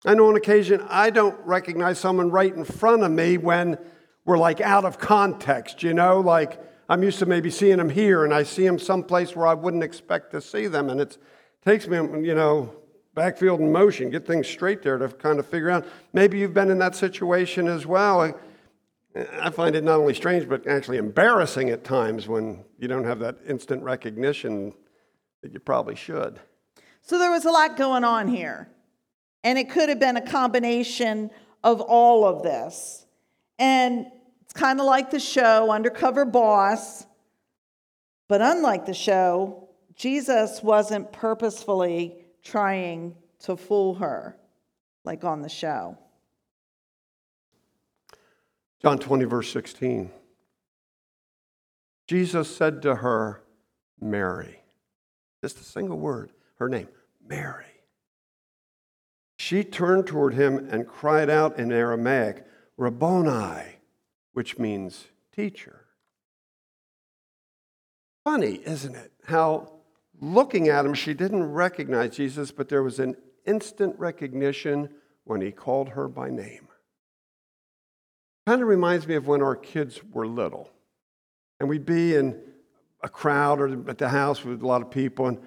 I 0.06 0.14
know 0.14 0.28
on 0.28 0.36
occasion 0.36 0.82
I 0.88 1.10
don't 1.10 1.38
recognize 1.44 1.98
someone 1.98 2.30
right 2.30 2.54
in 2.54 2.64
front 2.64 3.02
of 3.02 3.10
me 3.12 3.36
when 3.36 3.76
we're 4.24 4.38
like 4.38 4.62
out 4.62 4.86
of 4.86 4.98
context, 4.98 5.82
you 5.82 5.92
know, 5.92 6.20
like 6.20 6.58
I'm 6.88 7.02
used 7.02 7.18
to 7.18 7.26
maybe 7.26 7.50
seeing 7.50 7.76
them 7.76 7.90
here 7.90 8.24
and 8.24 8.32
I 8.32 8.42
see 8.42 8.64
them 8.64 8.78
someplace 8.78 9.36
where 9.36 9.46
I 9.46 9.52
wouldn't 9.52 9.82
expect 9.82 10.30
to 10.30 10.40
see 10.40 10.66
them. 10.66 10.88
And 10.88 10.98
it 10.98 11.18
takes 11.62 11.86
me, 11.86 11.98
you 12.26 12.34
know, 12.34 12.74
backfield 13.14 13.60
in 13.60 13.70
motion, 13.70 14.08
get 14.08 14.26
things 14.26 14.48
straight 14.48 14.82
there 14.82 14.96
to 14.96 15.08
kind 15.08 15.38
of 15.38 15.46
figure 15.46 15.68
out. 15.68 15.84
Maybe 16.14 16.38
you've 16.38 16.54
been 16.54 16.70
in 16.70 16.78
that 16.78 16.96
situation 16.96 17.68
as 17.68 17.84
well. 17.84 18.34
I 19.14 19.50
find 19.50 19.76
it 19.76 19.84
not 19.84 20.00
only 20.00 20.14
strange, 20.14 20.48
but 20.48 20.66
actually 20.66 20.98
embarrassing 20.98 21.70
at 21.70 21.84
times 21.84 22.26
when 22.26 22.64
you 22.78 22.88
don't 22.88 23.04
have 23.04 23.20
that 23.20 23.38
instant 23.46 23.82
recognition 23.82 24.74
that 25.42 25.52
you 25.52 25.60
probably 25.60 25.94
should. 25.94 26.40
so 27.02 27.18
there 27.18 27.30
was 27.30 27.44
a 27.44 27.50
lot 27.50 27.76
going 27.76 28.02
on 28.02 28.28
here 28.28 28.68
and 29.44 29.58
it 29.58 29.70
could 29.70 29.88
have 29.88 30.00
been 30.00 30.16
a 30.16 30.26
combination 30.26 31.30
of 31.62 31.80
all 31.80 32.26
of 32.26 32.42
this. 32.42 33.06
And 33.58 34.06
it's 34.42 34.54
kind 34.54 34.80
of 34.80 34.86
like 34.86 35.10
the 35.10 35.20
show 35.20 35.70
undercover 35.70 36.24
boss. 36.24 37.06
But 38.26 38.40
unlike 38.40 38.86
the 38.86 38.94
show 38.94 39.64
jesus 39.96 40.62
wasn't 40.62 41.12
purposefully 41.12 42.16
trying 42.42 43.14
to 43.40 43.56
fool 43.56 43.94
her 43.94 44.36
like 45.04 45.24
on 45.24 45.42
the 45.42 45.48
show 45.48 45.96
John 48.84 48.98
20, 48.98 49.24
verse 49.24 49.50
16. 49.50 50.10
Jesus 52.06 52.54
said 52.54 52.82
to 52.82 52.96
her, 52.96 53.42
Mary. 53.98 54.60
Just 55.42 55.58
a 55.58 55.64
single 55.64 55.96
word, 55.96 56.32
her 56.58 56.68
name, 56.68 56.88
Mary. 57.26 57.64
She 59.38 59.64
turned 59.64 60.06
toward 60.06 60.34
him 60.34 60.68
and 60.70 60.86
cried 60.86 61.30
out 61.30 61.58
in 61.58 61.72
Aramaic, 61.72 62.44
Rabboni, 62.76 63.76
which 64.34 64.58
means 64.58 65.06
teacher. 65.34 65.86
Funny, 68.22 68.60
isn't 68.66 68.94
it? 68.94 69.12
How 69.28 69.72
looking 70.20 70.68
at 70.68 70.84
him, 70.84 70.92
she 70.92 71.14
didn't 71.14 71.52
recognize 71.52 72.16
Jesus, 72.16 72.50
but 72.50 72.68
there 72.68 72.82
was 72.82 72.98
an 72.98 73.16
instant 73.46 73.98
recognition 73.98 74.90
when 75.24 75.40
he 75.40 75.52
called 75.52 75.88
her 75.88 76.06
by 76.06 76.28
name. 76.28 76.68
Kind 78.46 78.60
of 78.60 78.68
reminds 78.68 79.06
me 79.06 79.14
of 79.14 79.26
when 79.26 79.40
our 79.42 79.56
kids 79.56 80.00
were 80.12 80.26
little. 80.26 80.70
And 81.60 81.68
we'd 81.68 81.86
be 81.86 82.14
in 82.14 82.38
a 83.02 83.08
crowd 83.08 83.60
or 83.60 83.88
at 83.88 83.98
the 83.98 84.08
house 84.10 84.44
with 84.44 84.62
a 84.62 84.66
lot 84.66 84.82
of 84.82 84.90
people, 84.90 85.26
and 85.28 85.38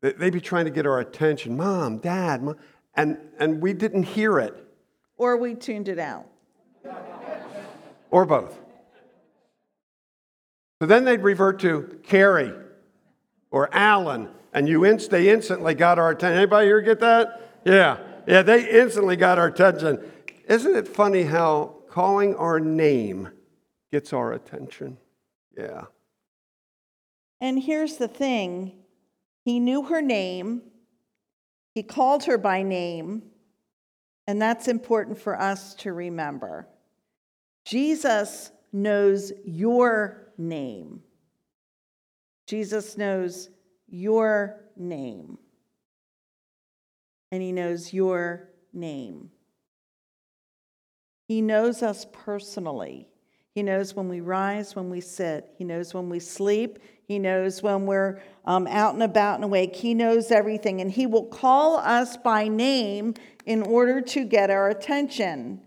they- 0.00 0.12
they'd 0.12 0.32
be 0.32 0.40
trying 0.40 0.66
to 0.66 0.70
get 0.70 0.86
our 0.86 1.00
attention 1.00 1.56
Mom, 1.56 1.98
Dad, 1.98 2.42
Mom. 2.42 2.56
And, 2.94 3.18
and 3.38 3.60
we 3.62 3.72
didn't 3.72 4.04
hear 4.04 4.38
it, 4.38 4.54
or 5.16 5.36
we 5.36 5.54
tuned 5.54 5.88
it 5.88 5.98
out 5.98 6.26
or 8.10 8.24
both. 8.24 8.58
So 10.80 10.86
then 10.86 11.04
they'd 11.04 11.22
revert 11.22 11.58
to 11.60 11.98
Carrie 12.04 12.52
or 13.50 13.68
Alan, 13.74 14.28
and 14.52 14.68
you 14.68 14.84
inst- 14.84 15.10
they 15.10 15.30
instantly 15.30 15.74
got 15.74 15.98
our 15.98 16.10
attention. 16.10 16.36
Anybody 16.38 16.66
here 16.66 16.80
get 16.82 17.00
that? 17.00 17.60
Yeah. 17.64 17.98
Yeah, 18.26 18.42
they 18.42 18.68
instantly 18.68 19.16
got 19.16 19.38
our 19.38 19.46
attention. 19.46 19.98
Isn't 20.46 20.76
it 20.76 20.86
funny 20.86 21.24
how 21.24 21.76
calling 21.94 22.34
our 22.34 22.58
name 22.58 23.28
gets 23.92 24.12
our 24.12 24.32
attention? 24.32 24.98
Yeah. 25.56 25.84
And 27.40 27.62
here's 27.62 27.98
the 27.98 28.08
thing 28.08 28.72
He 29.44 29.60
knew 29.60 29.84
her 29.84 30.02
name, 30.02 30.62
He 31.72 31.84
called 31.84 32.24
her 32.24 32.36
by 32.36 32.64
name, 32.64 33.22
and 34.26 34.42
that's 34.42 34.66
important 34.66 35.20
for 35.20 35.40
us 35.40 35.74
to 35.76 35.92
remember. 35.92 36.66
Jesus 37.64 38.50
knows 38.72 39.32
your 39.44 40.32
name. 40.36 41.00
Jesus 42.48 42.98
knows 42.98 43.50
your 43.86 44.64
name. 44.76 45.38
And 47.30 47.40
He 47.40 47.52
knows 47.52 47.92
your 47.92 48.48
name. 48.72 49.30
He 51.26 51.40
knows 51.40 51.82
us 51.82 52.06
personally. 52.12 53.08
He 53.54 53.62
knows 53.62 53.94
when 53.94 54.08
we 54.08 54.20
rise, 54.20 54.74
when 54.74 54.90
we 54.90 55.00
sit. 55.00 55.48
He 55.56 55.64
knows 55.64 55.94
when 55.94 56.08
we 56.08 56.18
sleep. 56.18 56.80
He 57.06 57.18
knows 57.18 57.62
when 57.62 57.86
we're 57.86 58.20
um, 58.44 58.66
out 58.66 58.94
and 58.94 59.02
about 59.02 59.36
and 59.36 59.44
awake. 59.44 59.76
He 59.76 59.94
knows 59.94 60.30
everything. 60.30 60.80
And 60.80 60.90
He 60.90 61.06
will 61.06 61.26
call 61.26 61.76
us 61.76 62.16
by 62.16 62.48
name 62.48 63.14
in 63.46 63.62
order 63.62 64.00
to 64.00 64.24
get 64.24 64.50
our 64.50 64.70
attention, 64.70 65.60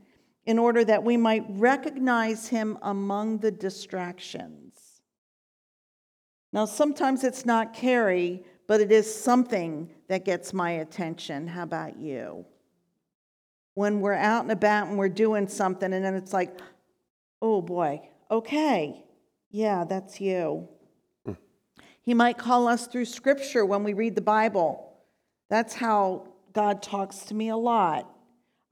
in 0.45 0.59
order 0.59 0.83
that 0.83 1.03
we 1.03 1.15
might 1.15 1.45
recognize 1.47 2.49
Him 2.49 2.77
among 2.81 3.37
the 3.37 3.51
distractions. 3.51 5.01
Now, 6.51 6.65
sometimes 6.65 7.23
it's 7.23 7.45
not 7.45 7.73
Carrie, 7.73 8.43
but 8.67 8.81
it 8.81 8.91
is 8.91 9.13
something 9.13 9.89
that 10.09 10.25
gets 10.25 10.53
my 10.53 10.71
attention. 10.71 11.47
How 11.47 11.63
about 11.63 11.97
you? 11.97 12.45
When 13.77 13.99
we're 13.99 14.13
out 14.13 14.41
and 14.41 14.51
about 14.51 14.87
and 14.87 14.97
we're 14.97 15.07
doing 15.07 15.47
something, 15.47 15.93
and 15.93 16.03
then 16.03 16.15
it's 16.15 16.33
like, 16.33 16.57
oh 17.43 17.61
boy, 17.61 18.01
okay, 18.31 19.05
yeah, 19.51 19.83
that's 19.87 20.19
you. 20.19 20.67
He 22.01 22.15
might 22.15 22.39
call 22.39 22.67
us 22.67 22.87
through 22.87 23.05
scripture 23.05 23.63
when 23.67 23.83
we 23.83 23.93
read 23.93 24.15
the 24.15 24.21
Bible. 24.21 24.97
That's 25.51 25.75
how 25.75 26.25
God 26.53 26.81
talks 26.81 27.19
to 27.25 27.35
me 27.35 27.49
a 27.49 27.55
lot. 27.55 28.11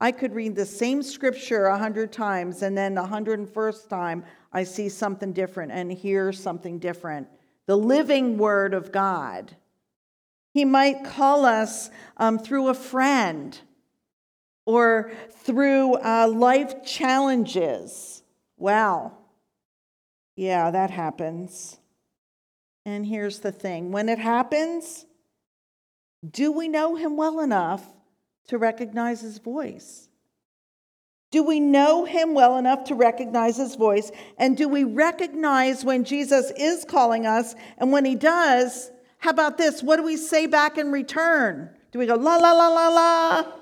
I 0.00 0.10
could 0.10 0.34
read 0.34 0.56
the 0.56 0.66
same 0.66 1.04
scripture 1.04 1.66
a 1.66 1.78
hundred 1.78 2.10
times, 2.10 2.62
and 2.62 2.76
then 2.76 2.96
the 2.96 3.06
hundred 3.06 3.38
and 3.38 3.48
first 3.48 3.88
time 3.88 4.24
I 4.52 4.64
see 4.64 4.88
something 4.88 5.32
different 5.32 5.70
and 5.70 5.92
hear 5.92 6.32
something 6.32 6.80
different. 6.80 7.28
The 7.66 7.78
living 7.78 8.38
word 8.38 8.74
of 8.74 8.90
God. 8.90 9.54
He 10.50 10.64
might 10.64 11.04
call 11.04 11.44
us 11.44 11.90
um, 12.16 12.40
through 12.40 12.66
a 12.66 12.74
friend 12.74 13.56
or 14.66 15.12
through 15.30 15.94
uh, 15.94 16.28
life 16.28 16.84
challenges. 16.84 18.22
Wow. 18.58 19.12
Yeah, 20.34 20.70
that 20.70 20.90
happens. 20.90 21.78
And 22.84 23.06
here's 23.06 23.38
the 23.38 23.52
thing 23.52 23.90
when 23.90 24.08
it 24.08 24.18
happens, 24.18 25.06
do 26.28 26.52
we 26.52 26.68
know 26.68 26.96
him 26.96 27.16
well 27.16 27.40
enough 27.40 27.82
to 28.48 28.58
recognize 28.58 29.22
his 29.22 29.38
voice? 29.38 30.08
Do 31.32 31.42
we 31.42 31.58
know 31.58 32.04
him 32.04 32.34
well 32.34 32.56
enough 32.56 32.84
to 32.84 32.94
recognize 32.94 33.56
his 33.56 33.74
voice? 33.74 34.12
And 34.38 34.56
do 34.56 34.68
we 34.68 34.84
recognize 34.84 35.84
when 35.84 36.04
Jesus 36.04 36.52
is 36.56 36.84
calling 36.84 37.26
us? 37.26 37.54
And 37.78 37.90
when 37.90 38.04
he 38.04 38.14
does, 38.14 38.90
how 39.18 39.30
about 39.30 39.58
this? 39.58 39.82
What 39.82 39.96
do 39.96 40.04
we 40.04 40.16
say 40.16 40.46
back 40.46 40.78
in 40.78 40.92
return? 40.92 41.70
Do 41.90 41.98
we 41.98 42.06
go, 42.06 42.14
la, 42.14 42.36
la, 42.36 42.52
la, 42.52 42.68
la, 42.68 42.88
la? 42.88 43.52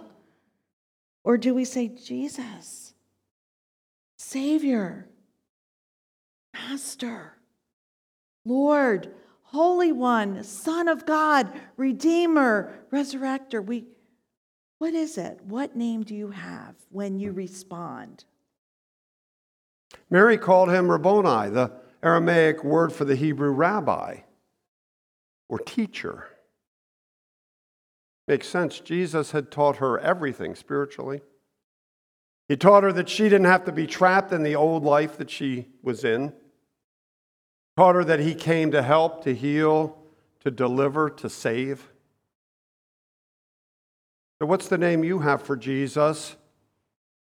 Or 1.24 1.38
do 1.38 1.54
we 1.54 1.64
say, 1.64 1.88
Jesus, 1.88 2.92
Savior, 4.18 5.08
Master? 6.52 7.38
Lord, 8.44 9.14
Holy 9.42 9.90
One, 9.90 10.44
Son 10.44 10.86
of 10.86 11.06
God, 11.06 11.50
Redeemer, 11.78 12.84
Resurrector. 12.92 13.64
We, 13.64 13.86
what 14.78 14.92
is 14.92 15.16
it? 15.16 15.40
What 15.44 15.74
name 15.74 16.02
do 16.02 16.14
you 16.14 16.30
have 16.30 16.74
when 16.90 17.18
you 17.18 17.32
respond? 17.32 18.24
Mary 20.10 20.36
called 20.36 20.70
him 20.70 20.90
Rabboni, 20.90 21.50
the 21.50 21.72
Aramaic 22.02 22.62
word 22.62 22.92
for 22.92 23.06
the 23.06 23.16
Hebrew 23.16 23.50
rabbi 23.50 24.18
or 25.48 25.58
teacher. 25.58 26.28
Makes 28.26 28.48
sense. 28.48 28.80
Jesus 28.80 29.32
had 29.32 29.50
taught 29.50 29.76
her 29.76 29.98
everything 29.98 30.54
spiritually. 30.54 31.20
He 32.48 32.56
taught 32.56 32.82
her 32.82 32.92
that 32.92 33.08
she 33.08 33.24
didn't 33.24 33.44
have 33.46 33.64
to 33.64 33.72
be 33.72 33.86
trapped 33.86 34.32
in 34.32 34.42
the 34.42 34.56
old 34.56 34.82
life 34.82 35.16
that 35.18 35.30
she 35.30 35.68
was 35.82 36.04
in 36.04 36.32
taught 37.76 37.94
her 37.94 38.04
that 38.04 38.20
he 38.20 38.34
came 38.34 38.70
to 38.70 38.82
help, 38.82 39.24
to 39.24 39.34
heal, 39.34 39.98
to 40.40 40.50
deliver, 40.50 41.10
to 41.10 41.28
save. 41.28 41.90
So, 44.38 44.46
what's 44.46 44.68
the 44.68 44.78
name 44.78 45.04
you 45.04 45.20
have 45.20 45.42
for 45.42 45.56
Jesus? 45.56 46.36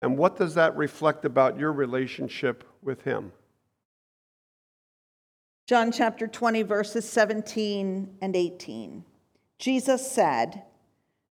And 0.01 0.17
what 0.17 0.37
does 0.37 0.53
that 0.55 0.77
reflect 0.77 1.25
about 1.25 1.57
your 1.57 1.71
relationship 1.71 2.63
with 2.83 3.01
him? 3.01 3.31
John 5.65 5.91
chapter 5.91 6.27
20, 6.27 6.61
verses 6.61 7.09
17 7.09 8.17
and 8.21 8.35
18. 8.35 9.03
Jesus 9.57 10.09
said, 10.09 10.63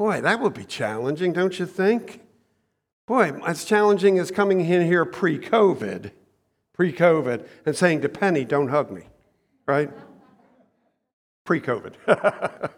Boy, 0.00 0.22
that 0.22 0.40
would 0.40 0.54
be 0.54 0.64
challenging, 0.64 1.34
don't 1.34 1.58
you 1.58 1.66
think? 1.66 2.22
Boy, 3.06 3.38
as 3.46 3.64
challenging 3.64 4.18
as 4.18 4.30
coming 4.30 4.60
in 4.60 4.86
here 4.86 5.04
pre 5.04 5.38
COVID, 5.38 6.12
pre 6.72 6.92
COVID, 6.92 7.46
and 7.66 7.76
saying 7.76 8.00
to 8.00 8.08
Penny, 8.08 8.46
don't 8.46 8.68
hug 8.68 8.90
me 8.90 9.02
right? 9.70 9.90
Pre 11.44 11.60
COVID. 11.60 11.94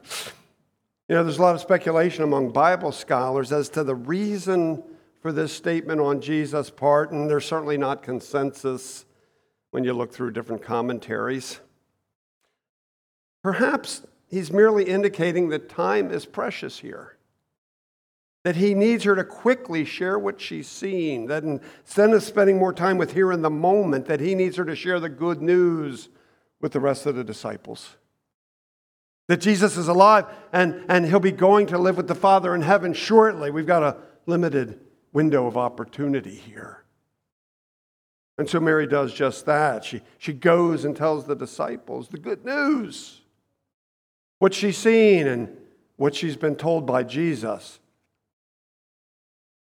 you 1.09 1.15
know, 1.15 1.25
there's 1.25 1.39
a 1.39 1.43
lot 1.43 1.55
of 1.55 1.61
speculation 1.63 2.23
among 2.23 2.53
Bible 2.53 2.93
scholars 2.93 3.51
as 3.51 3.71
to 3.71 3.83
the 3.83 3.95
reason 3.95 4.83
for 5.21 5.33
this 5.33 5.53
statement 5.53 6.01
on 6.01 6.21
Jesus' 6.21 6.69
part, 6.69 7.13
and 7.13 7.31
there's 7.31 7.47
certainly 7.47 7.79
not 7.79 8.03
consensus 8.03 9.07
when 9.71 9.85
you 9.85 9.95
look 9.95 10.13
through 10.13 10.33
different 10.33 10.63
commentaries. 10.63 11.61
Perhaps 13.43 14.03
he's 14.33 14.51
merely 14.51 14.85
indicating 14.85 15.51
that 15.51 15.69
time 15.69 16.11
is 16.11 16.27
precious 16.27 16.81
here. 16.81 17.17
That 18.43 18.57
he 18.57 18.75
needs 18.75 19.05
her 19.05 19.15
to 19.15 19.23
quickly 19.23 19.85
share 19.85 20.19
what 20.19 20.41
she's 20.41 20.67
seen. 20.67 21.27
That 21.27 21.45
instead 21.45 22.11
of 22.11 22.25
spending 22.25 22.59
more 22.59 22.73
time 22.73 22.99
with 22.99 23.13
here 23.13 23.31
in 23.31 23.43
the 23.43 23.51
moment, 23.51 24.07
that 24.07 24.19
he 24.19 24.35
needs 24.35 24.57
her 24.57 24.65
to 24.65 24.75
share 24.75 24.99
the 24.99 25.09
good 25.09 25.41
news 25.41 26.09
with 26.61 26.73
the 26.73 26.81
rest 26.81 27.07
of 27.07 27.15
the 27.15 27.23
disciples. 27.23 27.97
That 29.29 29.41
Jesus 29.41 29.77
is 29.77 29.87
alive 29.87 30.27
and, 30.53 30.85
and 30.89 31.07
he'll 31.07 31.21
be 31.21 31.31
going 31.31 31.69
to 31.69 31.79
live 31.79 31.97
with 31.97 32.09
the 32.09 32.15
Father 32.17 32.55
in 32.55 32.63
heaven 32.63 32.93
shortly. 32.95 33.53
We've 33.53 33.67
got 33.67 33.85
a 33.85 33.97
limited 34.27 34.81
window 35.13 35.47
of 35.47 35.57
opportunity 35.57 36.35
here. 36.35 36.83
And 38.39 38.49
so 38.49 38.59
Mary 38.59 38.87
does 38.87 39.15
just 39.15 39.47
that. 39.47 39.85
She, 39.85 40.01
she 40.19 40.33
goes 40.33 40.85
and 40.85 40.97
tells 40.97 41.27
the 41.27 41.37
disciples 41.37 42.09
the 42.09 42.19
good 42.19 42.45
news, 42.45 43.22
what 44.43 44.53
she's 44.53 44.77
seen 44.77 45.29
and 45.29 45.57
what 45.95 46.17
she's 46.17 46.37
been 46.37 46.57
told 46.57 46.85
by 46.85 47.05
Jesus. 47.05 47.79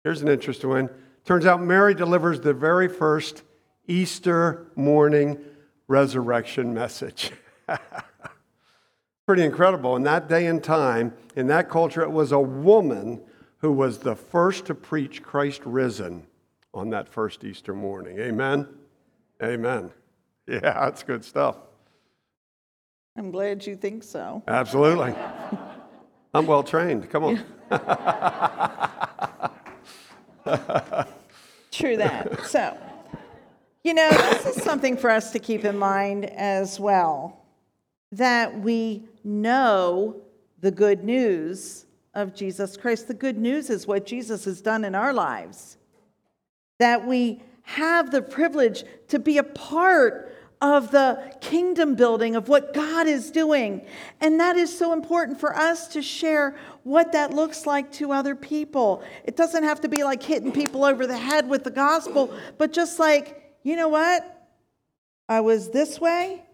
Here's 0.02 0.22
an 0.22 0.28
interesting 0.28 0.68
one. 0.68 0.90
Turns 1.24 1.46
out 1.46 1.62
Mary 1.62 1.94
delivers 1.94 2.40
the 2.40 2.52
very 2.52 2.88
first 2.88 3.44
Easter 3.86 4.66
morning 4.74 5.38
resurrection 5.86 6.74
message. 6.74 7.30
Pretty 9.26 9.44
incredible. 9.44 9.94
In 9.94 10.02
that 10.02 10.28
day 10.28 10.46
and 10.46 10.64
time, 10.64 11.14
in 11.36 11.46
that 11.46 11.70
culture, 11.70 12.02
it 12.02 12.10
was 12.10 12.32
a 12.32 12.40
woman 12.40 13.20
who 13.58 13.70
was 13.70 13.98
the 13.98 14.16
first 14.16 14.66
to 14.66 14.74
preach 14.74 15.22
Christ 15.22 15.60
risen 15.64 16.26
on 16.74 16.90
that 16.90 17.08
first 17.08 17.44
Easter 17.44 17.72
morning. 17.72 18.18
Amen? 18.18 18.66
Amen. 19.40 19.92
Yeah, 20.48 20.58
that's 20.58 21.04
good 21.04 21.24
stuff. 21.24 21.56
I'm 23.16 23.30
glad 23.30 23.66
you 23.66 23.76
think 23.76 24.02
so. 24.02 24.42
Absolutely. 24.46 25.14
I'm 26.34 26.46
well 26.46 26.62
trained. 26.62 27.08
Come 27.08 27.24
on. 27.24 27.36
True 31.72 31.96
that. 31.96 32.46
So, 32.46 32.76
you 33.82 33.94
know, 33.94 34.10
this 34.10 34.56
is 34.56 34.62
something 34.62 34.98
for 34.98 35.10
us 35.10 35.30
to 35.32 35.38
keep 35.38 35.64
in 35.64 35.78
mind 35.78 36.26
as 36.26 36.78
well 36.78 37.42
that 38.12 38.60
we 38.60 39.04
know 39.24 40.16
the 40.60 40.70
good 40.70 41.02
news 41.02 41.86
of 42.14 42.34
Jesus 42.34 42.76
Christ. 42.76 43.08
The 43.08 43.14
good 43.14 43.38
news 43.38 43.70
is 43.70 43.86
what 43.86 44.04
Jesus 44.04 44.44
has 44.44 44.60
done 44.60 44.84
in 44.84 44.94
our 44.94 45.12
lives, 45.12 45.78
that 46.78 47.06
we 47.06 47.40
have 47.62 48.10
the 48.10 48.22
privilege 48.22 48.84
to 49.08 49.18
be 49.18 49.38
a 49.38 49.42
part 49.42 50.35
of 50.60 50.90
the 50.90 51.34
kingdom 51.40 51.94
building 51.94 52.34
of 52.34 52.48
what 52.48 52.72
God 52.72 53.06
is 53.06 53.30
doing. 53.30 53.82
And 54.20 54.40
that 54.40 54.56
is 54.56 54.76
so 54.76 54.92
important 54.92 55.38
for 55.38 55.54
us 55.54 55.88
to 55.88 56.02
share 56.02 56.56
what 56.82 57.12
that 57.12 57.34
looks 57.34 57.66
like 57.66 57.92
to 57.92 58.12
other 58.12 58.34
people. 58.34 59.02
It 59.24 59.36
doesn't 59.36 59.64
have 59.64 59.80
to 59.82 59.88
be 59.88 60.02
like 60.02 60.22
hitting 60.22 60.52
people 60.52 60.84
over 60.84 61.06
the 61.06 61.16
head 61.16 61.48
with 61.48 61.64
the 61.64 61.70
gospel, 61.70 62.32
but 62.58 62.72
just 62.72 62.98
like 62.98 63.42
you 63.66 63.74
know 63.74 63.88
what? 63.88 64.48
I 65.28 65.40
was 65.40 65.70
this 65.70 66.00
way. 66.00 66.44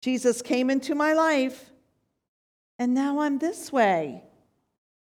Jesus 0.00 0.42
came 0.42 0.70
into 0.70 0.94
my 0.94 1.12
life, 1.12 1.72
and 2.78 2.94
now 2.94 3.18
I'm 3.18 3.38
this 3.38 3.72
way. 3.72 4.22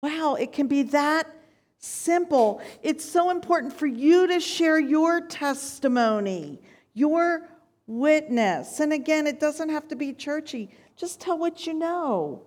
Wow, 0.03 0.35
it 0.35 0.51
can 0.51 0.67
be 0.67 0.83
that 0.83 1.33
simple. 1.77 2.61
It's 2.83 3.09
so 3.09 3.29
important 3.29 3.71
for 3.71 3.87
you 3.87 4.27
to 4.27 4.41
share 4.41 4.77
your 4.77 5.21
testimony, 5.21 6.59
your 6.93 7.47
witness. 7.89 8.79
And 8.79 8.93
again, 8.93 9.25
it 9.25 9.39
doesn't 9.39 9.69
have 9.69 9.87
to 9.87 9.95
be 9.95 10.13
churchy, 10.13 10.69
just 10.95 11.19
tell 11.19 11.37
what 11.37 11.65
you 11.65 11.73
know, 11.73 12.43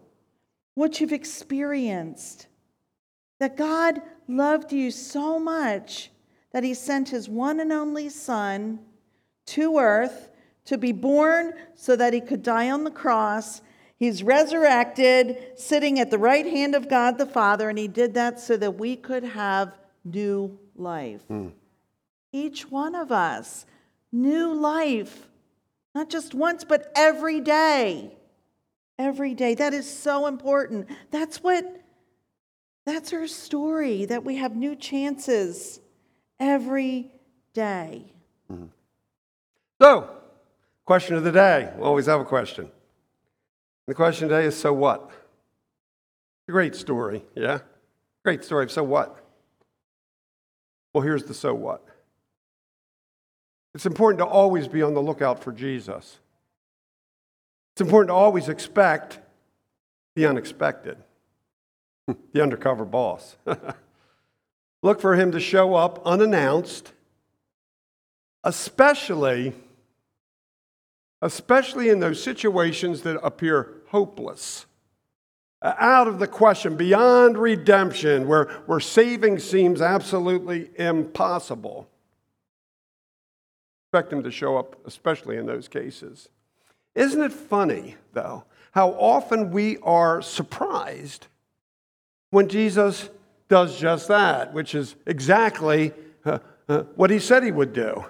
what 0.74 1.00
you've 1.00 1.12
experienced. 1.12 2.46
That 3.40 3.56
God 3.56 4.00
loved 4.28 4.72
you 4.72 4.92
so 4.92 5.40
much 5.40 6.10
that 6.52 6.62
he 6.62 6.74
sent 6.74 7.08
his 7.08 7.28
one 7.28 7.58
and 7.58 7.72
only 7.72 8.08
Son 8.08 8.78
to 9.46 9.78
earth 9.78 10.30
to 10.66 10.78
be 10.78 10.92
born 10.92 11.54
so 11.74 11.96
that 11.96 12.14
he 12.14 12.20
could 12.20 12.44
die 12.44 12.70
on 12.70 12.84
the 12.84 12.90
cross. 12.90 13.62
He's 13.96 14.22
resurrected, 14.22 15.58
sitting 15.58 15.98
at 15.98 16.12
the 16.12 16.18
right 16.18 16.46
hand 16.46 16.76
of 16.76 16.88
God 16.88 17.18
the 17.18 17.26
Father, 17.26 17.68
and 17.68 17.78
he 17.78 17.88
did 17.88 18.14
that 18.14 18.38
so 18.38 18.56
that 18.58 18.78
we 18.78 18.94
could 18.94 19.24
have 19.24 19.76
new 20.04 20.56
life. 20.76 21.22
Mm. 21.28 21.50
Each 22.32 22.70
one 22.70 22.94
of 22.94 23.10
us, 23.10 23.66
new 24.12 24.54
life, 24.54 25.28
not 25.94 26.08
just 26.08 26.34
once, 26.34 26.64
but 26.64 26.90
every 26.94 27.40
day. 27.40 28.16
Every 28.98 29.34
day. 29.34 29.54
That 29.54 29.74
is 29.74 29.88
so 29.88 30.26
important. 30.26 30.88
That's 31.10 31.42
what, 31.42 31.64
that's 32.86 33.12
our 33.12 33.26
story, 33.26 34.04
that 34.06 34.24
we 34.24 34.36
have 34.36 34.56
new 34.56 34.76
chances 34.76 35.80
every 36.38 37.10
day. 37.54 38.04
Mm-hmm. 38.50 38.66
So, 39.80 40.10
question 40.84 41.16
of 41.16 41.24
the 41.24 41.32
day. 41.32 41.72
We 41.76 41.82
always 41.82 42.06
have 42.06 42.20
a 42.20 42.24
question. 42.24 42.70
The 43.86 43.94
question 43.94 44.28
today 44.28 44.46
is 44.46 44.56
so 44.56 44.72
what? 44.72 45.10
Great 46.48 46.74
story, 46.74 47.24
yeah? 47.34 47.60
Great 48.24 48.44
story. 48.44 48.68
So 48.68 48.82
what? 48.84 49.18
Well, 50.92 51.02
here's 51.02 51.24
the 51.24 51.34
so 51.34 51.54
what. 51.54 51.84
It's 53.74 53.86
important 53.86 54.18
to 54.18 54.26
always 54.26 54.68
be 54.68 54.82
on 54.82 54.94
the 54.94 55.00
lookout 55.00 55.42
for 55.42 55.52
Jesus. 55.52 56.18
It's 57.74 57.80
important 57.80 58.10
to 58.10 58.14
always 58.14 58.48
expect 58.48 59.18
the 60.14 60.26
unexpected, 60.26 60.98
the 62.32 62.42
undercover 62.42 62.84
boss. 62.84 63.36
Look 64.82 65.00
for 65.00 65.14
him 65.14 65.32
to 65.32 65.40
show 65.40 65.74
up 65.74 66.02
unannounced, 66.04 66.92
especially, 68.44 69.54
especially 71.22 71.88
in 71.88 72.00
those 72.00 72.22
situations 72.22 73.02
that 73.02 73.18
appear 73.22 73.82
hopeless, 73.88 74.66
out 75.62 76.08
of 76.08 76.18
the 76.18 76.26
question, 76.26 76.76
beyond 76.76 77.38
redemption, 77.38 78.26
where, 78.26 78.46
where 78.66 78.80
saving 78.80 79.38
seems 79.38 79.80
absolutely 79.80 80.70
impossible. 80.76 81.88
Expect 83.92 84.10
him 84.10 84.22
to 84.22 84.30
show 84.30 84.56
up, 84.56 84.74
especially 84.86 85.36
in 85.36 85.44
those 85.44 85.68
cases. 85.68 86.30
Isn't 86.94 87.20
it 87.20 87.30
funny, 87.30 87.96
though, 88.14 88.44
how 88.70 88.92
often 88.92 89.50
we 89.50 89.76
are 89.82 90.22
surprised 90.22 91.26
when 92.30 92.48
Jesus 92.48 93.10
does 93.50 93.78
just 93.78 94.08
that, 94.08 94.54
which 94.54 94.74
is 94.74 94.94
exactly 95.06 95.92
uh, 96.24 96.38
uh, 96.70 96.84
what 96.96 97.10
he 97.10 97.18
said 97.18 97.42
he 97.42 97.52
would 97.52 97.74
do. 97.74 98.02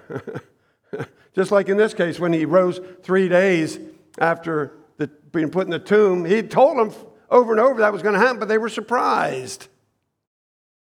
just 1.35 1.51
like 1.51 1.67
in 1.67 1.75
this 1.75 1.93
case, 1.93 2.17
when 2.17 2.31
he 2.31 2.45
rose 2.45 2.79
three 3.01 3.27
days 3.27 3.77
after 4.19 4.71
the, 4.95 5.07
being 5.33 5.49
put 5.49 5.65
in 5.65 5.69
the 5.69 5.79
tomb, 5.79 6.23
he 6.23 6.43
told 6.43 6.77
them 6.77 6.93
over 7.29 7.51
and 7.51 7.59
over 7.59 7.81
that 7.81 7.91
was 7.91 8.01
going 8.01 8.13
to 8.13 8.21
happen, 8.21 8.39
but 8.39 8.47
they 8.47 8.57
were 8.57 8.69
surprised. 8.69 9.67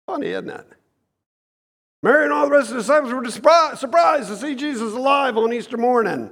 Funny, 0.06 0.28
isn't 0.28 0.48
it? 0.48 0.66
Mary 2.02 2.24
and 2.24 2.32
all 2.32 2.46
the 2.46 2.52
rest 2.52 2.70
of 2.70 2.74
the 2.74 2.80
disciples 2.80 3.12
were 3.12 3.76
surprised 3.76 4.28
to 4.28 4.36
see 4.36 4.56
Jesus 4.56 4.92
alive 4.92 5.36
on 5.36 5.52
Easter 5.52 5.76
morning, 5.76 6.30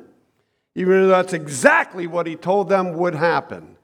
even 0.74 1.02
though 1.02 1.08
that's 1.08 1.32
exactly 1.32 2.06
what 2.08 2.26
he 2.26 2.34
told 2.34 2.68
them 2.68 2.94
would 2.94 3.14
happen. 3.14 3.76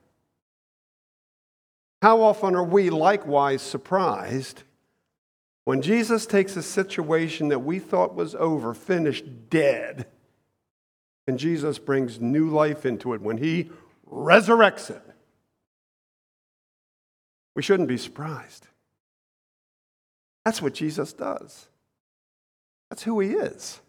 How 2.03 2.21
often 2.23 2.57
are 2.57 2.65
we 2.65 2.91
likewise 2.91 3.63
surprised 3.63 4.65
when 5.65 5.81
Jesus 5.81 6.27
takes 6.27 6.57
a 6.57 6.63
situation 6.63 7.49
that 7.49 7.61
we 7.61 7.79
thought 7.79 8.15
was 8.15 8.35
over, 8.35 8.75
finished, 8.75 9.25
dead, 9.49 10.07
and 11.29 11.39
Jesus 11.39 11.79
brings 11.79 12.21
new 12.21 12.49
life 12.51 12.85
into 12.85 13.15
it 13.15 13.21
when 13.21 13.39
he 13.39 13.71
resurrects 14.11 14.91
it? 14.91 15.03
We 17.55 17.63
shouldn't 17.63 17.89
be 17.89 17.97
surprised. 17.97 18.67
That's 20.45 20.61
what 20.61 20.75
Jesus 20.75 21.13
does. 21.13 21.69
That's 22.91 23.03
who 23.03 23.21
he 23.21 23.31
is. 23.31 23.81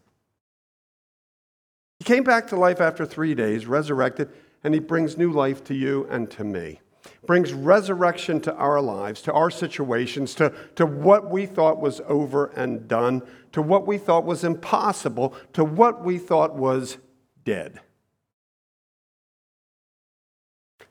He 1.98 2.04
came 2.04 2.24
back 2.24 2.48
to 2.48 2.56
life 2.56 2.80
after 2.80 3.04
three 3.04 3.34
days, 3.34 3.66
resurrected, 3.66 4.30
and 4.62 4.74
he 4.74 4.80
brings 4.80 5.16
new 5.16 5.32
life 5.32 5.64
to 5.64 5.74
you 5.74 6.06
and 6.10 6.30
to 6.32 6.44
me 6.44 6.80
brings 7.26 7.52
resurrection 7.52 8.40
to 8.40 8.54
our 8.54 8.80
lives, 8.80 9.22
to 9.22 9.32
our 9.32 9.50
situations, 9.50 10.34
to, 10.34 10.52
to 10.76 10.86
what 10.86 11.30
we 11.30 11.46
thought 11.46 11.80
was 11.80 12.00
over 12.06 12.46
and 12.46 12.88
done, 12.88 13.22
to 13.52 13.62
what 13.62 13.86
we 13.86 13.98
thought 13.98 14.24
was 14.24 14.44
impossible, 14.44 15.34
to 15.52 15.64
what 15.64 16.04
we 16.04 16.18
thought 16.18 16.54
was 16.54 16.98
dead. 17.44 17.80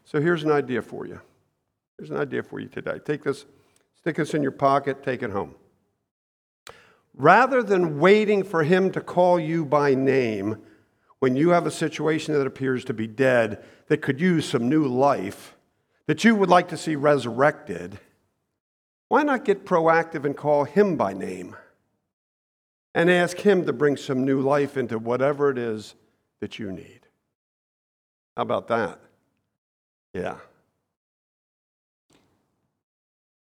So 0.05 0.21
here's 0.21 0.43
an 0.43 0.51
idea 0.51 0.81
for 0.81 1.05
you. 1.05 1.19
Here's 1.97 2.11
an 2.11 2.17
idea 2.17 2.43
for 2.43 2.59
you 2.59 2.67
today. 2.67 2.99
Take 3.03 3.23
this, 3.23 3.45
stick 3.95 4.15
this 4.15 4.33
in 4.33 4.41
your 4.41 4.51
pocket, 4.51 5.03
take 5.03 5.23
it 5.23 5.31
home. 5.31 5.55
Rather 7.17 7.63
than 7.63 7.99
waiting 7.99 8.43
for 8.43 8.63
him 8.63 8.91
to 8.91 9.01
call 9.01 9.39
you 9.39 9.65
by 9.65 9.95
name 9.95 10.61
when 11.17 11.35
you 11.35 11.49
have 11.49 11.65
a 11.65 11.71
situation 11.71 12.35
that 12.35 12.45
appears 12.45 12.85
to 12.85 12.93
be 12.93 13.07
dead 13.07 13.63
that 13.87 14.03
could 14.03 14.21
use 14.21 14.47
some 14.47 14.69
new 14.69 14.85
life, 14.85 15.55
that 16.05 16.23
you 16.23 16.35
would 16.35 16.49
like 16.49 16.67
to 16.67 16.77
see 16.77 16.95
resurrected, 16.95 17.99
why 19.07 19.23
not 19.23 19.45
get 19.45 19.65
proactive 19.65 20.25
and 20.25 20.37
call 20.37 20.65
him 20.65 20.95
by 20.95 21.11
name 21.11 21.55
and 22.93 23.09
ask 23.09 23.37
him 23.39 23.65
to 23.65 23.73
bring 23.73 23.97
some 23.97 24.23
new 24.23 24.39
life 24.39 24.77
into 24.77 24.99
whatever 24.99 25.49
it 25.49 25.57
is 25.57 25.95
that 26.39 26.59
you 26.59 26.71
need? 26.71 26.99
How 28.35 28.43
about 28.43 28.67
that? 28.67 28.99
Yeah. 30.13 30.35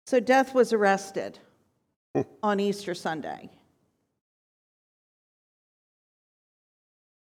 So 0.07 0.19
death 0.19 0.55
was 0.55 0.73
arrested 0.73 1.37
hmm. 2.15 2.21
on 2.41 2.59
Easter 2.59 2.95
Sunday. 2.95 3.51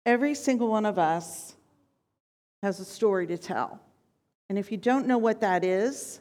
Every 0.08 0.34
single 0.34 0.68
one 0.68 0.86
of 0.86 0.98
us 0.98 1.54
has 2.62 2.80
a 2.80 2.84
story 2.86 3.26
to 3.26 3.36
tell. 3.36 3.78
And 4.48 4.58
if 4.58 4.72
you 4.72 4.78
don't 4.78 5.06
know 5.06 5.18
what 5.18 5.42
that 5.42 5.64
is, 5.64 6.20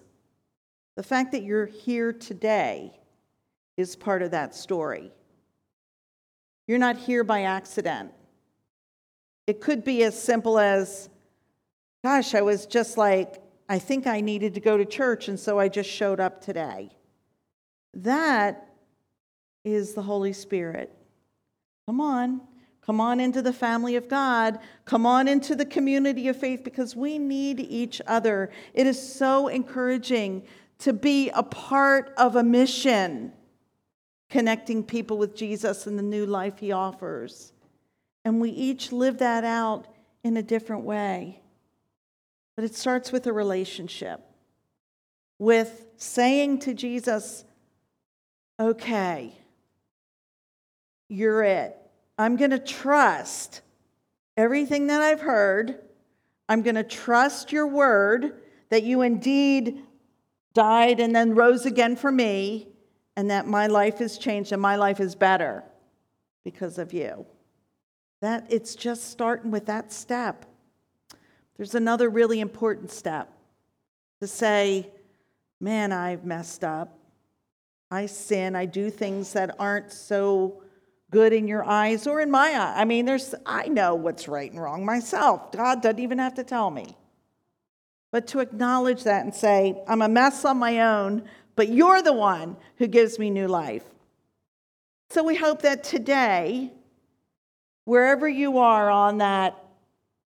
the 0.97 1.03
fact 1.03 1.31
that 1.31 1.43
you're 1.43 1.67
here 1.67 2.11
today 2.11 2.99
is 3.77 3.95
part 3.95 4.23
of 4.23 4.31
that 4.31 4.53
story. 4.53 5.09
You're 6.67 6.79
not 6.79 6.97
here 6.97 7.23
by 7.23 7.43
accident. 7.43 8.11
It 9.47 9.61
could 9.61 9.85
be 9.85 10.03
as 10.03 10.21
simple 10.21 10.59
as, 10.59 11.07
gosh, 12.03 12.35
I 12.35 12.41
was 12.41 12.65
just 12.65 12.97
like, 12.97 13.41
I 13.69 13.79
think 13.79 14.05
I 14.05 14.19
needed 14.19 14.55
to 14.55 14.59
go 14.59 14.75
to 14.75 14.83
church, 14.83 15.29
and 15.29 15.39
so 15.39 15.59
I 15.59 15.69
just 15.69 15.89
showed 15.89 16.19
up 16.19 16.41
today. 16.41 16.89
That 17.93 18.67
is 19.63 19.93
the 19.93 20.01
Holy 20.01 20.33
Spirit. 20.33 20.93
Come 21.85 22.01
on. 22.01 22.41
Come 22.87 23.01
on 23.01 23.19
into 23.19 23.41
the 23.41 23.51
family 23.51 23.97
of 23.97 24.07
God. 24.07 24.59
Come 24.85 25.05
on 25.05 25.27
into 25.27 25.55
the 25.55 25.65
community 25.65 26.29
of 26.29 26.37
faith 26.37 26.63
because 26.63 26.95
we 26.95 27.19
need 27.19 27.59
each 27.59 28.01
other. 28.07 28.49
It 28.73 28.87
is 28.87 29.13
so 29.13 29.49
encouraging 29.49 30.43
to 30.79 30.93
be 30.93 31.29
a 31.31 31.43
part 31.43 32.13
of 32.17 32.37
a 32.37 32.43
mission, 32.43 33.33
connecting 34.29 34.85
people 34.85 35.17
with 35.17 35.35
Jesus 35.35 35.85
and 35.85 35.99
the 35.99 36.03
new 36.03 36.25
life 36.25 36.59
he 36.59 36.71
offers. 36.71 37.51
And 38.23 38.39
we 38.39 38.51
each 38.51 38.93
live 38.93 39.17
that 39.17 39.43
out 39.43 39.87
in 40.23 40.37
a 40.37 40.41
different 40.41 40.85
way. 40.85 41.41
But 42.55 42.63
it 42.63 42.73
starts 42.73 43.11
with 43.11 43.27
a 43.27 43.33
relationship, 43.33 44.21
with 45.39 45.87
saying 45.97 46.59
to 46.59 46.73
Jesus, 46.73 47.43
okay, 48.57 49.37
you're 51.09 51.43
it. 51.43 51.77
I'm 52.17 52.35
going 52.35 52.51
to 52.51 52.59
trust 52.59 53.61
everything 54.35 54.87
that 54.87 55.01
I've 55.01 55.21
heard. 55.21 55.79
I'm 56.49 56.61
going 56.61 56.75
to 56.75 56.83
trust 56.83 57.51
your 57.51 57.67
word 57.67 58.41
that 58.69 58.83
you 58.83 59.01
indeed 59.01 59.83
died 60.53 60.99
and 60.99 61.15
then 61.15 61.35
rose 61.35 61.65
again 61.65 61.95
for 61.95 62.11
me, 62.11 62.67
and 63.15 63.29
that 63.29 63.47
my 63.47 63.67
life 63.67 63.99
has 63.99 64.17
changed 64.17 64.51
and 64.51 64.61
my 64.61 64.75
life 64.75 64.99
is 64.99 65.15
better 65.15 65.63
because 66.43 66.77
of 66.77 66.93
you. 66.93 67.25
That 68.21 68.47
it's 68.49 68.75
just 68.75 69.11
starting 69.11 69.51
with 69.51 69.67
that 69.67 69.91
step. 69.91 70.45
There's 71.55 71.75
another 71.75 72.09
really 72.09 72.39
important 72.39 72.91
step 72.91 73.31
to 74.19 74.27
say, 74.27 74.89
man, 75.59 75.91
I've 75.91 76.25
messed 76.25 76.63
up. 76.63 76.97
I 77.89 78.05
sin. 78.07 78.55
I 78.55 78.65
do 78.65 78.89
things 78.89 79.33
that 79.33 79.55
aren't 79.59 79.91
so 79.91 80.63
good 81.11 81.33
in 81.33 81.47
your 81.47 81.63
eyes 81.63 82.05
or 82.05 82.21
in 82.21 82.29
my 82.29 82.49
eye. 82.49 82.81
I 82.81 82.85
mean, 82.85 83.05
there's 83.05 83.33
I 83.45 83.67
know 83.67 83.95
what's 83.95 84.27
right 84.27 84.51
and 84.51 84.61
wrong 84.61 84.85
myself. 84.85 85.51
God 85.51 85.81
doesn't 85.81 85.99
even 85.99 86.19
have 86.19 86.35
to 86.35 86.43
tell 86.43 86.69
me. 86.69 86.97
But 88.11 88.27
to 88.27 88.39
acknowledge 88.39 89.03
that 89.03 89.23
and 89.23 89.33
say, 89.33 89.81
I'm 89.87 90.01
a 90.01 90.07
mess 90.07 90.45
on 90.45 90.57
my 90.57 90.81
own, 90.81 91.23
but 91.55 91.69
you're 91.69 92.01
the 92.01 92.13
one 92.13 92.57
who 92.77 92.87
gives 92.87 93.19
me 93.19 93.29
new 93.29 93.47
life. 93.47 93.83
So 95.09 95.23
we 95.23 95.35
hope 95.35 95.61
that 95.61 95.83
today, 95.83 96.71
wherever 97.85 98.27
you 98.27 98.57
are 98.57 98.89
on 98.89 99.19
that 99.19 99.63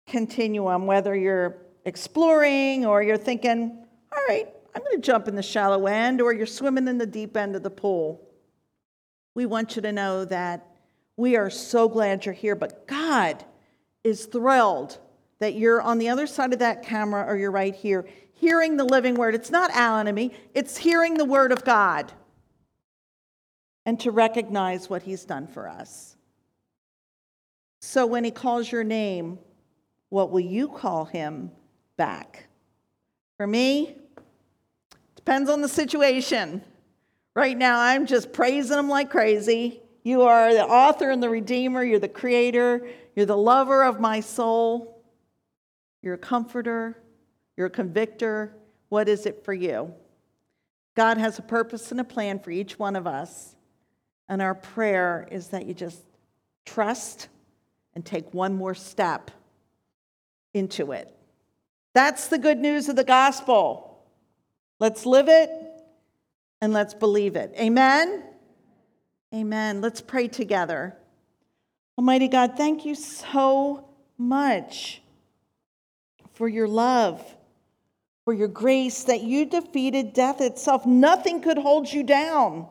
continuum, 0.06 0.86
whether 0.86 1.14
you're 1.14 1.56
exploring 1.84 2.86
or 2.86 3.02
you're 3.02 3.16
thinking, 3.16 3.84
all 4.12 4.22
right, 4.28 4.48
I'm 4.74 4.82
going 4.82 4.96
to 4.96 5.02
jump 5.02 5.26
in 5.26 5.34
the 5.34 5.42
shallow 5.42 5.86
end, 5.86 6.20
or 6.20 6.32
you're 6.32 6.46
swimming 6.46 6.86
in 6.86 6.98
the 6.98 7.06
deep 7.06 7.36
end 7.36 7.56
of 7.56 7.62
the 7.62 7.70
pool. 7.70 8.20
We 9.34 9.46
want 9.46 9.76
you 9.76 9.82
to 9.82 9.92
know 9.92 10.24
that 10.26 10.66
we 11.16 11.36
are 11.36 11.50
so 11.50 11.88
glad 11.88 12.24
you're 12.24 12.34
here, 12.34 12.54
but 12.54 12.86
God 12.86 13.44
is 14.02 14.26
thrilled 14.26 14.98
that 15.38 15.54
you're 15.54 15.80
on 15.80 15.98
the 15.98 16.08
other 16.08 16.26
side 16.26 16.52
of 16.52 16.58
that 16.58 16.82
camera 16.82 17.24
or 17.26 17.36
you're 17.36 17.50
right 17.50 17.74
here 17.74 18.06
hearing 18.40 18.78
the 18.78 18.84
living 18.84 19.14
word. 19.14 19.34
It's 19.34 19.50
not 19.50 19.70
Alan 19.72 20.06
and 20.06 20.16
me, 20.16 20.32
it's 20.54 20.78
hearing 20.78 21.14
the 21.14 21.26
word 21.26 21.52
of 21.52 21.64
God 21.64 22.10
and 23.84 24.00
to 24.00 24.10
recognize 24.10 24.88
what 24.88 25.02
he's 25.02 25.24
done 25.24 25.46
for 25.46 25.68
us. 25.68 26.16
So 27.82 28.06
when 28.06 28.24
he 28.24 28.30
calls 28.30 28.70
your 28.70 28.84
name, 28.84 29.38
what 30.08 30.30
will 30.30 30.40
you 30.40 30.68
call 30.68 31.04
him 31.04 31.50
back? 31.96 32.46
For 33.36 33.46
me, 33.46 33.96
depends 35.16 35.50
on 35.50 35.60
the 35.60 35.68
situation. 35.68 36.62
Right 37.34 37.56
now, 37.56 37.80
I'm 37.80 38.06
just 38.06 38.32
praising 38.32 38.78
him 38.78 38.88
like 38.88 39.10
crazy. 39.10 39.80
You 40.02 40.22
are 40.22 40.52
the 40.52 40.64
author 40.64 41.10
and 41.10 41.22
the 41.22 41.28
redeemer, 41.28 41.84
you're 41.84 41.98
the 41.98 42.08
creator, 42.08 42.88
you're 43.14 43.26
the 43.26 43.36
lover 43.36 43.84
of 43.84 44.00
my 44.00 44.20
soul, 44.20 45.04
you're 46.02 46.14
a 46.14 46.18
comforter, 46.18 47.00
you're 47.56 47.66
a 47.66 47.70
convictor. 47.70 48.56
What 48.88 49.08
is 49.08 49.26
it 49.26 49.44
for 49.44 49.54
you? 49.54 49.94
God 50.96 51.18
has 51.18 51.38
a 51.38 51.42
purpose 51.42 51.92
and 51.92 52.00
a 52.00 52.04
plan 52.04 52.40
for 52.40 52.50
each 52.50 52.78
one 52.78 52.96
of 52.96 53.06
us. 53.06 53.54
And 54.28 54.42
our 54.42 54.54
prayer 54.54 55.28
is 55.30 55.48
that 55.48 55.66
you 55.66 55.74
just 55.74 56.02
trust 56.64 57.28
and 57.94 58.04
take 58.04 58.32
one 58.34 58.56
more 58.56 58.74
step 58.74 59.30
into 60.54 60.92
it. 60.92 61.14
That's 61.94 62.28
the 62.28 62.38
good 62.38 62.58
news 62.58 62.88
of 62.88 62.96
the 62.96 63.04
gospel. 63.04 64.02
Let's 64.78 65.06
live 65.06 65.28
it 65.28 65.50
and 66.60 66.72
let's 66.72 66.94
believe 66.94 67.36
it. 67.36 67.52
Amen? 67.58 68.22
Amen. 69.34 69.80
Let's 69.80 70.00
pray 70.00 70.28
together. 70.28 70.96
Almighty 71.96 72.28
God, 72.28 72.56
thank 72.56 72.84
you 72.84 72.94
so 72.94 73.88
much 74.18 75.02
for 76.32 76.48
your 76.48 76.68
love, 76.68 77.22
for 78.24 78.32
your 78.32 78.48
grace, 78.48 79.04
that 79.04 79.22
you 79.22 79.46
defeated 79.46 80.12
death 80.12 80.40
itself. 80.40 80.86
Nothing 80.86 81.42
could 81.42 81.58
hold 81.58 81.92
you 81.92 82.02
down. 82.02 82.66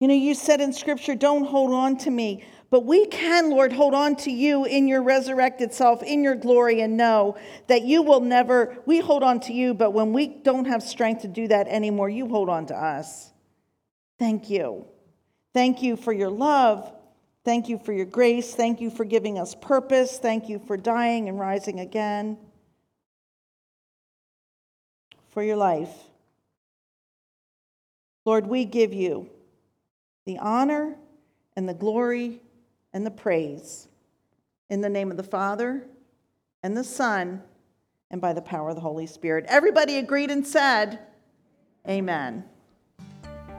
You 0.00 0.08
know, 0.08 0.14
you 0.14 0.34
said 0.34 0.60
in 0.60 0.72
Scripture, 0.72 1.14
don't 1.14 1.44
hold 1.44 1.72
on 1.72 1.96
to 1.98 2.10
me. 2.10 2.44
But 2.72 2.86
we 2.86 3.04
can, 3.04 3.50
Lord, 3.50 3.70
hold 3.74 3.92
on 3.92 4.16
to 4.16 4.30
you 4.30 4.64
in 4.64 4.88
your 4.88 5.02
resurrected 5.02 5.74
self, 5.74 6.02
in 6.02 6.24
your 6.24 6.34
glory, 6.34 6.80
and 6.80 6.96
know 6.96 7.36
that 7.66 7.82
you 7.82 8.00
will 8.00 8.20
never, 8.20 8.78
we 8.86 8.98
hold 8.98 9.22
on 9.22 9.40
to 9.40 9.52
you, 9.52 9.74
but 9.74 9.90
when 9.90 10.14
we 10.14 10.26
don't 10.26 10.64
have 10.64 10.82
strength 10.82 11.20
to 11.20 11.28
do 11.28 11.46
that 11.48 11.68
anymore, 11.68 12.08
you 12.08 12.26
hold 12.26 12.48
on 12.48 12.64
to 12.68 12.74
us. 12.74 13.30
Thank 14.18 14.48
you. 14.48 14.86
Thank 15.52 15.82
you 15.82 15.96
for 15.96 16.14
your 16.14 16.30
love. 16.30 16.90
Thank 17.44 17.68
you 17.68 17.76
for 17.76 17.92
your 17.92 18.06
grace. 18.06 18.54
Thank 18.54 18.80
you 18.80 18.88
for 18.88 19.04
giving 19.04 19.38
us 19.38 19.54
purpose. 19.54 20.16
Thank 20.16 20.48
you 20.48 20.58
for 20.58 20.78
dying 20.78 21.28
and 21.28 21.38
rising 21.38 21.78
again. 21.78 22.38
For 25.28 25.42
your 25.42 25.56
life. 25.56 25.92
Lord, 28.24 28.46
we 28.46 28.64
give 28.64 28.94
you 28.94 29.28
the 30.24 30.38
honor 30.38 30.96
and 31.54 31.68
the 31.68 31.74
glory 31.74 32.40
and 32.92 33.06
the 33.06 33.10
praise. 33.10 33.88
In 34.68 34.80
the 34.80 34.88
name 34.88 35.10
of 35.10 35.16
the 35.16 35.22
Father 35.22 35.86
and 36.62 36.76
the 36.76 36.84
Son 36.84 37.42
and 38.10 38.20
by 38.20 38.32
the 38.32 38.42
power 38.42 38.68
of 38.68 38.74
the 38.74 38.82
Holy 38.82 39.06
Spirit. 39.06 39.44
Everybody 39.48 39.96
agreed 39.96 40.30
and 40.30 40.46
said, 40.46 41.00
Amen. 41.88 42.44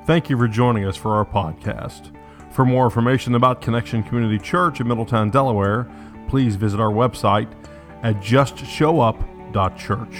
Thank 0.05 0.29
you 0.29 0.37
for 0.37 0.47
joining 0.47 0.85
us 0.85 0.95
for 0.95 1.15
our 1.15 1.25
podcast. 1.25 2.15
For 2.51 2.65
more 2.65 2.85
information 2.85 3.35
about 3.35 3.61
Connection 3.61 4.03
Community 4.03 4.37
Church 4.37 4.79
in 4.79 4.87
Middletown, 4.87 5.31
Delaware, 5.31 5.89
please 6.27 6.55
visit 6.55 6.79
our 6.79 6.91
website 6.91 7.51
at 8.03 8.15
justshowup.church. 8.17 10.15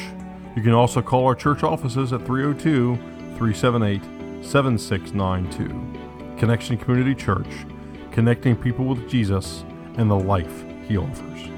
You 0.55 0.61
can 0.61 0.73
also 0.73 1.01
call 1.01 1.25
our 1.25 1.35
church 1.35 1.63
offices 1.63 2.13
at 2.13 2.25
302 2.25 2.95
378 3.37 4.01
7692. 4.43 6.37
Connection 6.39 6.77
Community 6.77 7.15
Church 7.15 7.47
connecting 8.13 8.55
people 8.55 8.85
with 8.85 9.09
Jesus 9.09 9.65
and 9.97 10.09
the 10.09 10.15
life 10.15 10.63
he 10.87 10.97
offers. 10.97 11.52